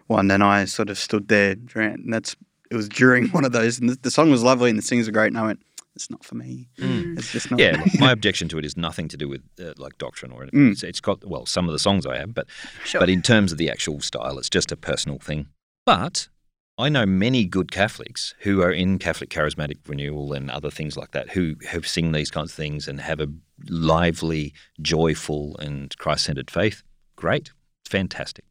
one, 0.06 0.30
and 0.30 0.42
I 0.42 0.64
sort 0.66 0.90
of 0.90 0.98
stood 0.98 1.28
there, 1.28 1.56
and 1.74 2.12
that's 2.12 2.36
it 2.70 2.76
was 2.76 2.88
during 2.88 3.28
one 3.30 3.44
of 3.44 3.52
those, 3.52 3.78
and 3.78 3.88
the, 3.88 3.96
the 4.02 4.10
song 4.10 4.30
was 4.30 4.42
lovely 4.42 4.70
and 4.70 4.78
the 4.78 4.82
singers 4.82 5.06
were 5.06 5.12
great, 5.12 5.28
and 5.28 5.38
I 5.38 5.44
went, 5.44 5.60
"It's 5.94 6.10
not 6.10 6.24
for 6.24 6.34
me. 6.34 6.68
Mm. 6.78 7.18
It's 7.18 7.32
just 7.32 7.50
not." 7.50 7.60
yeah, 7.60 7.76
look, 7.82 8.00
my 8.00 8.12
objection 8.18 8.48
to 8.50 8.58
it 8.58 8.64
is 8.64 8.76
nothing 8.76 9.08
to 9.08 9.16
do 9.16 9.28
with 9.28 9.42
uh, 9.60 9.72
like 9.76 9.98
doctrine 9.98 10.32
or 10.32 10.42
anything. 10.42 10.60
Mm. 10.60 10.72
It's, 10.72 10.82
it's 10.82 11.00
got 11.00 11.24
well, 11.26 11.46
some 11.46 11.68
of 11.68 11.72
the 11.72 11.78
songs 11.78 12.06
I 12.06 12.18
have, 12.18 12.34
but 12.34 12.46
Sure. 12.84 13.00
but 13.00 13.08
in 13.10 13.22
terms 13.22 13.52
of 13.52 13.58
the 13.58 13.70
actual 13.70 14.00
style, 14.00 14.38
it's 14.38 14.50
just 14.50 14.72
a 14.72 14.76
personal 14.76 15.18
thing. 15.18 15.48
But 15.86 16.28
I 16.76 16.88
know 16.88 17.06
many 17.06 17.44
good 17.44 17.70
Catholics 17.70 18.34
who 18.40 18.60
are 18.62 18.72
in 18.72 18.98
Catholic 18.98 19.30
Charismatic 19.30 19.78
Renewal 19.86 20.32
and 20.32 20.50
other 20.50 20.70
things 20.70 20.96
like 20.96 21.12
that 21.12 21.30
who 21.30 21.54
have 21.68 21.86
sing 21.86 22.10
these 22.12 22.30
kinds 22.30 22.50
of 22.50 22.56
things 22.56 22.88
and 22.88 23.00
have 23.00 23.20
a 23.20 23.28
lively, 23.68 24.52
joyful, 24.82 25.56
and 25.58 25.96
Christ-centered 25.98 26.50
faith. 26.50 26.82
Great, 27.16 27.52
fantastic. 27.86 28.44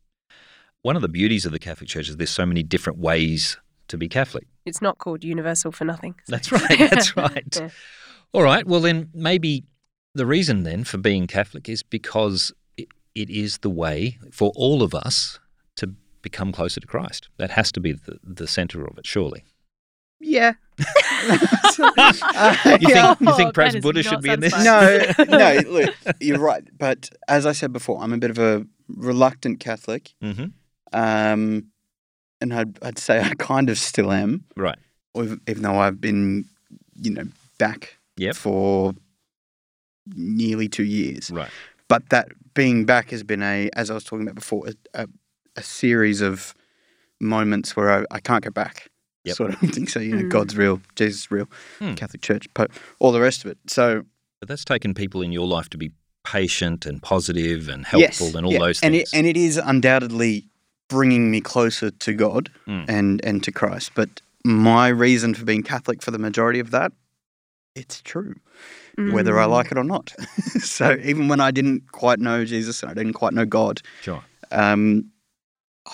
One 0.84 0.96
of 0.96 1.02
the 1.02 1.10
beauties 1.10 1.46
of 1.46 1.52
the 1.52 1.60
Catholic 1.60 1.90
Church 1.90 2.08
is 2.10 2.18
there's 2.18 2.30
so 2.30 2.46
many 2.46 2.62
different 2.62 3.00
ways 3.00 3.58
to 3.88 3.98
be 3.98 4.08
Catholic. 4.08 4.46
It's 4.66 4.82
not 4.82 4.98
called 4.98 5.24
universal 5.24 5.72
for 5.72 5.86
nothing. 5.86 6.16
That's 6.28 6.52
right. 6.52 6.78
That's 6.78 7.18
right. 7.18 7.56
Yeah. 7.60 7.70
All 8.34 8.44
right. 8.44 8.66
Well, 8.68 8.82
then 8.82 9.10
maybe 9.14 9.64
the 10.14 10.26
reason 10.26 10.64
then 10.64 10.84
for 10.84 10.98
being 10.98 11.26
Catholic 11.28 11.68
is 11.70 11.84
because 11.84 12.52
it, 12.78 12.88
it 13.16 13.30
is 13.30 13.60
the 13.60 13.70
way 13.70 14.18
for 14.32 14.52
all 14.56 14.84
of 14.84 14.94
us 14.94 15.40
to 15.78 15.94
become 16.22 16.52
closer 16.52 16.80
to 16.80 16.88
Christ. 16.88 17.30
That 17.38 17.52
has 17.52 17.72
to 17.74 17.80
be 17.80 17.94
the, 17.94 18.20
the 18.24 18.48
center 18.48 18.86
of 18.86 18.98
it, 18.98 19.08
surely. 19.08 19.44
yeah. 20.20 20.54
You 21.78 21.90
yeah. 22.90 23.16
think 23.16 23.22
you 23.22 23.28
Oh, 23.30 23.38
think 23.38 23.54
perhaps 23.54 23.74
that 23.74 23.80
is 23.80 23.84
Buddha 23.84 24.04
should 24.04 24.22
be 24.22 24.30
in 24.32 24.40
this? 24.40 24.54
no, 24.64 25.02
no. 25.28 25.60
Look, 25.68 25.96
you're 26.20 26.40
right, 26.40 26.64
but 26.78 27.10
as 27.28 27.46
I 27.46 27.52
said 27.52 27.74
before, 27.74 28.02
I'm 28.02 28.14
a 28.14 28.18
bit 28.18 28.30
of 28.32 28.38
a 28.40 28.66
reluctant 28.90 29.60
Catholic, 29.60 30.14
hmm 30.22 30.46
um, 30.94 31.66
and 32.42 32.54
I'd, 32.54 32.78
I'd 32.84 32.98
say 32.98 33.22
I 33.22 33.34
kind 33.38 33.70
of 33.70 33.78
still 33.78 34.12
am. 34.12 34.44
Right. 34.58 34.78
even 35.16 35.62
though 35.62 35.78
I've 35.78 36.02
been, 36.02 36.46
you 36.96 37.12
know, 37.12 37.24
back 37.58 37.98
Yep. 38.18 38.36
for 38.36 38.94
nearly 40.16 40.68
two 40.68 40.84
years. 40.84 41.32
Right. 41.32 41.50
But 41.88 42.10
that 42.10 42.28
being 42.54 42.86
back 42.86 43.10
has 43.12 43.24
been 43.24 43.42
a, 43.42 43.70
as 43.74 43.90
I 43.90 43.94
was 43.94 44.04
talking 44.04 44.24
about 44.24 44.36
before, 44.36 44.68
a, 44.68 45.04
a, 45.04 45.08
a 45.56 45.64
series 45.64 46.22
of 46.22 46.54
moments 47.20 47.76
where 47.76 47.92
I, 47.92 48.06
I 48.12 48.20
can't 48.20 48.44
go 48.44 48.50
back. 48.52 48.90
Yep. 49.26 49.36
Sort 49.36 49.54
of 49.54 49.60
thing. 49.72 49.88
So, 49.88 50.00
you 50.00 50.16
know, 50.16 50.24
Mm. 50.24 50.30
God's 50.30 50.58
real, 50.58 50.82
Jesus 50.96 51.22
is 51.22 51.32
real, 51.32 51.48
Hmm. 51.80 51.94
Catholic 51.96 52.22
Church, 52.22 52.52
Pope, 52.54 52.72
all 53.00 53.12
the 53.12 53.22
rest 53.22 53.46
of 53.46 53.52
it. 53.52 53.58
So, 53.68 54.04
But 54.40 54.50
that's 54.50 54.66
taken 54.66 54.94
people 54.94 55.22
in 55.22 55.32
your 55.32 55.48
life 55.48 55.70
to 55.70 55.78
be 55.78 55.92
patient 56.26 56.86
and 56.86 57.02
positive 57.02 57.68
and 57.70 57.86
yes, 57.94 58.18
helpful 58.20 58.38
and 58.38 58.46
all 58.46 58.54
yeah. 58.54 58.60
those 58.60 58.82
and 58.82 58.94
things. 58.94 59.14
it, 59.14 59.18
and 59.18 59.26
it 59.28 59.38
is 59.38 59.58
undoubtedly 59.58 60.46
bringing 60.94 61.32
me 61.32 61.42
closer 61.42 61.90
to 62.06 62.14
God 62.14 62.50
Mm. 62.68 62.86
and, 62.88 63.26
and 63.26 63.44
to 63.44 63.52
Christ. 63.52 63.92
But 63.96 64.10
my 64.46 64.88
reason 65.06 65.34
for 65.34 65.44
being 65.46 65.64
Catholic 65.64 66.02
for 66.04 66.12
the 66.12 66.20
majority 66.28 66.60
of 66.60 66.70
that, 66.72 66.92
it's 67.76 68.02
true. 68.02 68.36
whether 69.16 69.40
I 69.40 69.46
Mm. 69.46 69.50
like 69.58 69.72
it 69.72 69.78
or 69.78 69.84
not. 69.84 70.14
so 70.78 70.86
even 71.04 71.28
when 71.28 71.40
I 71.42 71.52
didn't 71.52 71.82
quite 71.92 72.20
know 72.20 72.46
Jesus 72.46 72.82
and 72.84 72.92
I 72.92 72.94
didn't 72.94 73.14
quite 73.22 73.34
know 73.34 73.46
God, 73.46 73.82
sure. 74.02 74.24
um, 74.52 75.10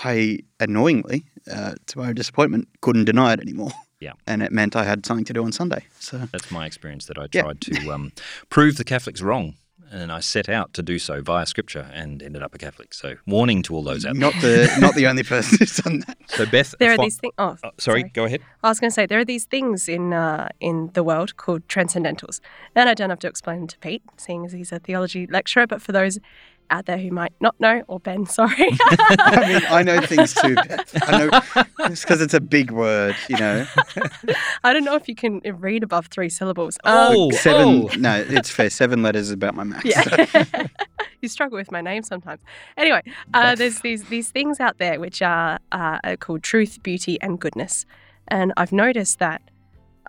I 0.04 0.40
annoyingly, 0.60 1.24
uh, 1.52 1.74
to 1.88 1.98
my 1.98 2.14
disappointment, 2.14 2.68
couldn't 2.82 3.06
deny 3.06 3.34
it 3.34 3.40
anymore. 3.40 3.72
Yeah. 4.00 4.14
And 4.28 4.44
it 4.44 4.52
meant 4.52 4.76
I 4.76 4.84
had 4.84 5.06
something 5.06 5.26
to 5.26 5.34
do 5.34 5.44
on 5.46 5.52
Sunday. 5.52 5.86
So 6.00 6.18
That's 6.32 6.52
my 6.52 6.66
experience 6.66 7.06
that 7.08 7.18
I 7.18 7.26
Yeah. 7.34 7.42
tried 7.44 7.62
to 7.62 7.92
um, 7.94 8.12
prove 8.50 8.76
the 8.78 8.84
Catholics 8.84 9.22
wrong. 9.22 9.56
And 9.92 10.12
I 10.12 10.20
set 10.20 10.50
out 10.50 10.74
to 10.76 10.84
do 10.84 11.00
so 11.00 11.22
via 11.22 11.46
scripture 11.46 11.90
and 11.94 12.22
ended 12.22 12.44
up 12.44 12.54
a 12.54 12.58
Catholic. 12.60 12.94
So, 12.94 13.16
warning 13.26 13.64
to 13.64 13.76
all 13.76 13.84
those 13.84 14.06
out 14.06 14.14
there. 14.14 14.22
not 14.22 14.34
the 14.42 14.78
not 14.80 14.94
the 14.96 15.08
only 15.08 15.24
person 15.24 15.58
who's 15.60 15.78
done 15.78 16.04
that. 16.08 16.18
So, 16.28 16.46
Beth, 16.46 16.76
There 16.80 16.92
are 16.92 16.96
fi- 16.98 17.04
these 17.06 17.18
things. 17.18 17.34
Oh, 17.40 17.58
Oh, 17.64 17.72
sorry, 17.80 18.04
go 18.04 18.26
ahead. 18.26 18.42
I 18.64 18.70
was 18.70 18.80
going 18.80 18.92
to 18.92 18.94
say 18.94 19.06
there 19.08 19.20
are 19.20 19.26
these 19.26 19.46
things 19.46 19.90
in 19.90 20.14
uh, 20.14 20.50
in 20.60 20.92
the 20.94 21.04
world 21.04 21.38
called 21.38 21.68
transcendentals, 21.68 22.40
and 22.76 22.88
I 22.88 22.94
don't 22.94 23.10
have 23.10 23.20
to 23.20 23.28
explain 23.28 23.60
them 23.62 23.68
to 23.68 23.80
Pete, 23.80 24.04
seeing 24.18 24.46
as 24.46 24.52
he's 24.54 24.72
a 24.72 24.78
theology 24.80 25.26
lecturer. 25.28 25.66
But 25.66 25.82
for 25.82 25.92
those 25.92 26.20
out 26.72 26.86
there 26.86 26.98
who 26.98 27.12
might 27.12 27.34
not 27.40 27.60
know, 27.60 27.84
or 27.88 28.00
Ben, 28.00 28.26
sorry, 28.26 28.54
I 28.82 29.46
mean, 29.48 29.62
I 29.70 29.84
know 29.84 30.02
things 30.02 30.34
too. 30.34 30.56
I 31.04 31.18
know 31.18 31.42
it's 31.86 32.02
because 32.02 32.22
it's 32.22 32.34
a 32.34 32.40
big 32.42 32.72
word, 32.72 33.16
you 33.28 33.38
know. 33.38 33.66
I 34.64 34.74
don't 34.74 34.84
know 34.84 34.96
if 34.96 35.08
you 35.08 35.16
can 35.16 35.40
read 35.40 35.84
above 35.84 36.08
three 36.08 36.30
syllables. 36.30 36.78
Oh, 36.86 37.32
seven. 37.32 37.90
oh. 37.92 37.96
No, 37.98 38.24
it's 38.28 38.50
fair. 38.50 38.70
Seven 38.70 39.02
letters 39.02 39.24
is 39.28 39.32
about 39.32 39.56
my 39.56 39.64
max. 39.64 39.86
Yeah. 39.86 40.68
you 41.22 41.28
struggle 41.30 41.58
with 41.58 41.72
my 41.72 41.82
name 41.82 42.04
sometimes. 42.04 42.42
Anyway, 42.78 43.02
uh, 43.34 43.56
there's 43.56 43.80
these 43.82 44.04
these 44.06 44.30
things 44.30 44.60
out 44.60 44.78
there 44.78 45.00
which 45.00 45.22
are 45.22 45.60
uh, 45.72 46.00
are 46.04 46.18
called 46.18 46.44
truth, 46.44 46.82
beauty, 46.84 47.20
and 47.22 47.40
goodness, 47.40 47.86
and 48.28 48.54
I've 48.58 48.72
noticed 48.72 49.20
that 49.20 49.42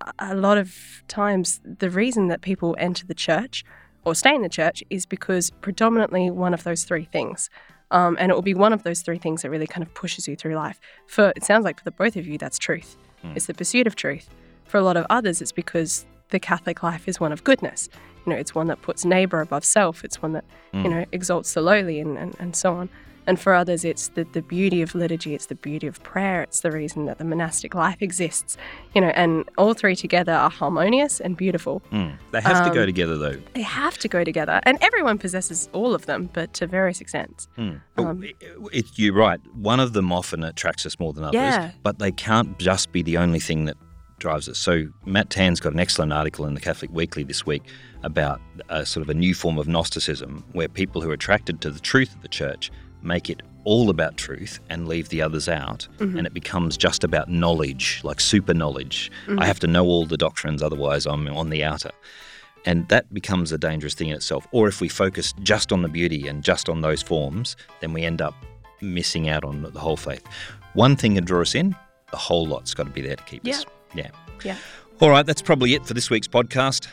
a- 0.01 0.12
a 0.33 0.35
lot 0.35 0.59
of 0.59 1.03
times 1.09 1.61
the 1.64 1.90
reason 1.90 2.29
that 2.29 2.40
people 2.42 2.77
enter 2.79 3.07
the 3.07 3.14
church 3.14 3.64
or 4.05 4.15
stay 4.15 4.35
in 4.35 4.43
the 4.43 4.49
church 4.49 4.83
is 4.91 5.07
because 5.07 5.51
predominantly 5.51 6.31
one 6.31 6.55
of 6.55 6.65
those 6.65 6.85
three 6.85 7.05
things. 7.05 7.51
Um, 7.93 8.17
and 8.21 8.31
it 8.31 8.35
will 8.35 8.43
be 8.43 8.55
one 8.55 8.73
of 8.73 8.83
those 8.85 9.03
three 9.03 9.19
things 9.19 9.43
that 9.43 9.51
really 9.51 9.67
kind 9.67 9.83
of 9.83 9.93
pushes 9.95 10.29
you 10.29 10.37
through 10.37 10.55
life. 10.55 10.81
For 11.07 11.33
it 11.35 11.43
sounds 11.45 11.65
like 11.65 11.79
for 11.79 11.85
the 11.85 11.91
both 11.91 12.17
of 12.17 12.27
you, 12.27 12.39
that's 12.39 12.59
truth. 12.59 12.97
Mm. 13.25 13.37
It's 13.37 13.47
the 13.47 13.55
pursuit 13.55 13.87
of 13.87 13.97
truth. 13.97 14.29
For 14.65 14.79
a 14.79 14.83
lot 14.83 14.97
of 14.97 15.07
others, 15.11 15.43
it's 15.43 15.51
because 15.53 16.07
the 16.29 16.39
Catholic 16.39 16.83
life 16.85 17.09
is 17.09 17.19
one 17.19 17.33
of 17.33 17.43
goodness. 17.43 17.89
You 18.25 18.33
know, 18.33 18.39
it's 18.39 18.55
one 18.55 18.69
that 18.69 18.81
puts 18.83 19.05
neighbor 19.05 19.41
above 19.41 19.65
self. 19.65 20.05
It's 20.05 20.23
one 20.23 20.33
that 20.33 20.45
you 20.73 20.81
Mm. 20.83 20.91
know 20.91 21.05
exalts 21.11 21.53
the 21.55 21.63
lowly 21.63 21.99
and, 21.99 22.17
and, 22.17 22.37
and 22.39 22.55
so 22.55 22.75
on. 22.75 22.89
And 23.27 23.39
for 23.39 23.55
others, 23.55 23.85
it's 23.85 24.09
the, 24.09 24.25
the 24.25 24.43
beauty 24.43 24.83
of 24.83 24.95
liturgy, 24.95 25.35
it's 25.35 25.47
the 25.47 25.55
beauty 25.55 25.87
of 25.87 26.03
prayer, 26.03 26.43
it's 26.43 26.61
the 26.61 26.71
reason 26.73 27.05
that 27.07 27.19
the 27.19 27.25
monastic 27.25 27.75
life 27.75 27.99
exists. 28.01 28.57
You 28.95 29.01
know, 29.03 29.09
and 29.09 29.49
all 29.59 29.75
three 29.75 29.95
together 29.95 30.33
are 30.33 30.51
harmonious 30.51 31.21
and 31.21 31.37
beautiful. 31.37 31.83
Mm. 31.93 32.17
They 32.33 32.41
have 32.41 32.65
to 32.67 32.73
go 32.75 32.81
Um, 32.81 32.87
together, 32.87 33.17
though. 33.19 33.37
They 33.55 33.63
have 33.63 33.99
to 33.99 34.09
go 34.09 34.25
together, 34.25 34.61
and 34.65 34.79
everyone 34.81 35.19
possesses 35.19 35.69
all 35.73 35.95
of 35.95 36.07
them, 36.07 36.31
but 36.33 36.55
to 36.55 36.67
various 36.67 37.01
extents. 37.01 37.47
Mm. 37.59 37.81
Um, 37.99 38.25
it- 38.25 38.37
it- 38.73 38.99
you're 38.99 39.15
right. 39.15 39.41
One 39.55 39.81
of 39.81 39.93
them 39.93 40.11
often 40.13 40.43
attracts 40.43 40.85
us 40.87 40.99
more 40.99 41.13
than 41.13 41.25
others, 41.25 41.35
Yeah. 41.35 41.71
but 41.83 41.99
they 41.99 42.13
can't 42.13 42.59
just 42.59 42.91
be 42.93 43.03
the 43.03 43.17
only 43.19 43.39
thing 43.41 43.67
that 43.67 43.77
drives 44.19 44.49
us. 44.49 44.59
So 44.59 44.87
Matt 45.07 45.31
Tan's 45.31 45.61
got 45.61 45.73
an 45.73 45.81
excellent 45.81 46.13
article 46.13 46.45
in 46.47 46.53
the 46.55 46.61
Catholic 46.61 46.91
Weekly 46.93 47.23
this 47.23 47.47
week 47.47 47.63
about 48.03 48.41
a 48.69 48.85
sort 48.85 49.03
of 49.03 49.09
a 49.09 49.15
new 49.15 49.35
form 49.35 49.57
of 49.57 49.67
Gnosticism 49.67 50.45
where 50.53 50.69
people 50.69 51.01
who 51.01 51.09
are 51.11 51.15
attracted 51.15 51.61
to 51.63 51.71
the 51.71 51.81
truth 51.81 52.15
of 52.15 52.21
the 52.21 52.29
church 52.29 52.71
make 53.03 53.31
it 53.31 53.43
all 53.65 53.91
about 53.91 54.17
truth 54.17 54.59
and 54.71 54.89
leave 54.89 55.09
the 55.11 55.21
others 55.21 55.49
out 55.49 55.87
mm-hmm. 55.99 56.17
and 56.17 56.27
it 56.27 56.33
becomes 56.33 56.79
just 56.79 57.05
about 57.05 57.29
knowledge 57.29 58.01
like 58.05 58.19
super 58.19 58.55
knowledge 58.55 59.11
i 59.27 59.31
mm-hmm. 59.31 59.43
have 59.43 59.61
to 59.61 59.67
know 59.67 59.85
all 59.85 60.07
the 60.07 60.17
doctrines 60.17 60.63
otherwise 60.63 61.07
i'm 61.07 61.29
on 61.29 61.51
the 61.51 61.63
outer 61.63 61.91
and 62.67 62.89
that 62.89 63.13
becomes 63.13 63.53
a 63.53 63.59
dangerous 63.59 63.95
thing 63.95 64.09
in 64.09 64.17
itself. 64.17 64.47
Or 64.53 64.69
if 64.69 64.81
we 64.81 64.89
focus 64.89 65.33
just 65.43 65.73
on 65.73 65.83
the 65.83 65.89
beauty 65.89 66.29
and 66.29 66.43
just 66.43 66.69
on 66.69 66.81
those 66.81 67.03
forms, 67.03 67.57
then 67.81 67.93
we 67.93 68.05
end 68.05 68.21
up 68.21 68.35
missing 68.81 69.29
out 69.29 69.45
on 69.45 69.63
the 69.63 69.81
whole 69.81 69.97
faith. 69.97 70.25
One 70.75 70.97
thing 70.97 71.15
can 71.15 71.25
draw 71.25 71.43
us 71.43 71.55
in, 71.55 71.75
the 72.11 72.17
whole 72.17 72.47
lot's 72.47 72.75
got 72.75 72.85
to 72.85 72.91
be 72.91 73.01
there 73.03 73.17
to 73.17 73.25
keep 73.25 73.47
us. 73.47 73.65
Yeah. 73.95 74.11
Yeah. 74.45 74.57
All 75.01 75.11
right, 75.11 75.25
that's 75.25 75.43
probably 75.43 75.75
it 75.75 75.87
for 75.87 75.95
this 75.95 76.11
week's 76.11 76.29
podcast. 76.29 76.87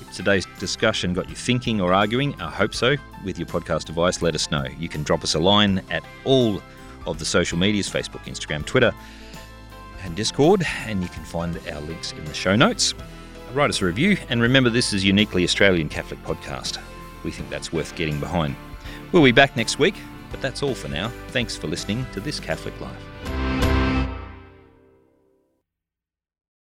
If 0.00 0.12
today's 0.12 0.46
discussion 0.58 1.14
got 1.14 1.28
you 1.28 1.36
thinking 1.36 1.80
or 1.80 1.92
arguing, 1.92 2.40
I 2.40 2.50
hope 2.50 2.74
so. 2.74 2.96
With 3.24 3.38
your 3.38 3.46
podcast 3.46 3.84
device, 3.84 4.22
let 4.22 4.34
us 4.34 4.50
know. 4.50 4.64
You 4.78 4.88
can 4.88 5.02
drop 5.02 5.22
us 5.22 5.34
a 5.34 5.38
line 5.38 5.82
at 5.90 6.02
all 6.24 6.62
of 7.06 7.18
the 7.18 7.24
social 7.24 7.58
medias 7.58 7.88
Facebook, 7.88 8.24
Instagram, 8.24 8.64
Twitter, 8.64 8.92
and 10.04 10.14
Discord, 10.16 10.64
and 10.86 11.02
you 11.02 11.08
can 11.08 11.24
find 11.24 11.58
our 11.72 11.80
links 11.82 12.12
in 12.12 12.24
the 12.24 12.34
show 12.34 12.56
notes. 12.56 12.94
Write 13.52 13.70
us 13.70 13.82
a 13.82 13.84
review, 13.84 14.16
and 14.28 14.40
remember 14.40 14.70
this 14.70 14.92
is 14.92 15.04
uniquely 15.04 15.44
Australian 15.44 15.88
Catholic 15.88 16.22
podcast. 16.24 16.78
We 17.22 17.30
think 17.30 17.50
that's 17.50 17.72
worth 17.72 17.94
getting 17.96 18.18
behind. 18.18 18.56
We'll 19.12 19.22
be 19.22 19.32
back 19.32 19.56
next 19.56 19.78
week, 19.78 19.94
but 20.30 20.40
that's 20.40 20.62
all 20.62 20.74
for 20.74 20.88
now. 20.88 21.10
Thanks 21.28 21.56
for 21.56 21.66
listening 21.66 22.06
to 22.12 22.20
This 22.20 22.40
Catholic 22.40 22.78
Life. 22.80 23.11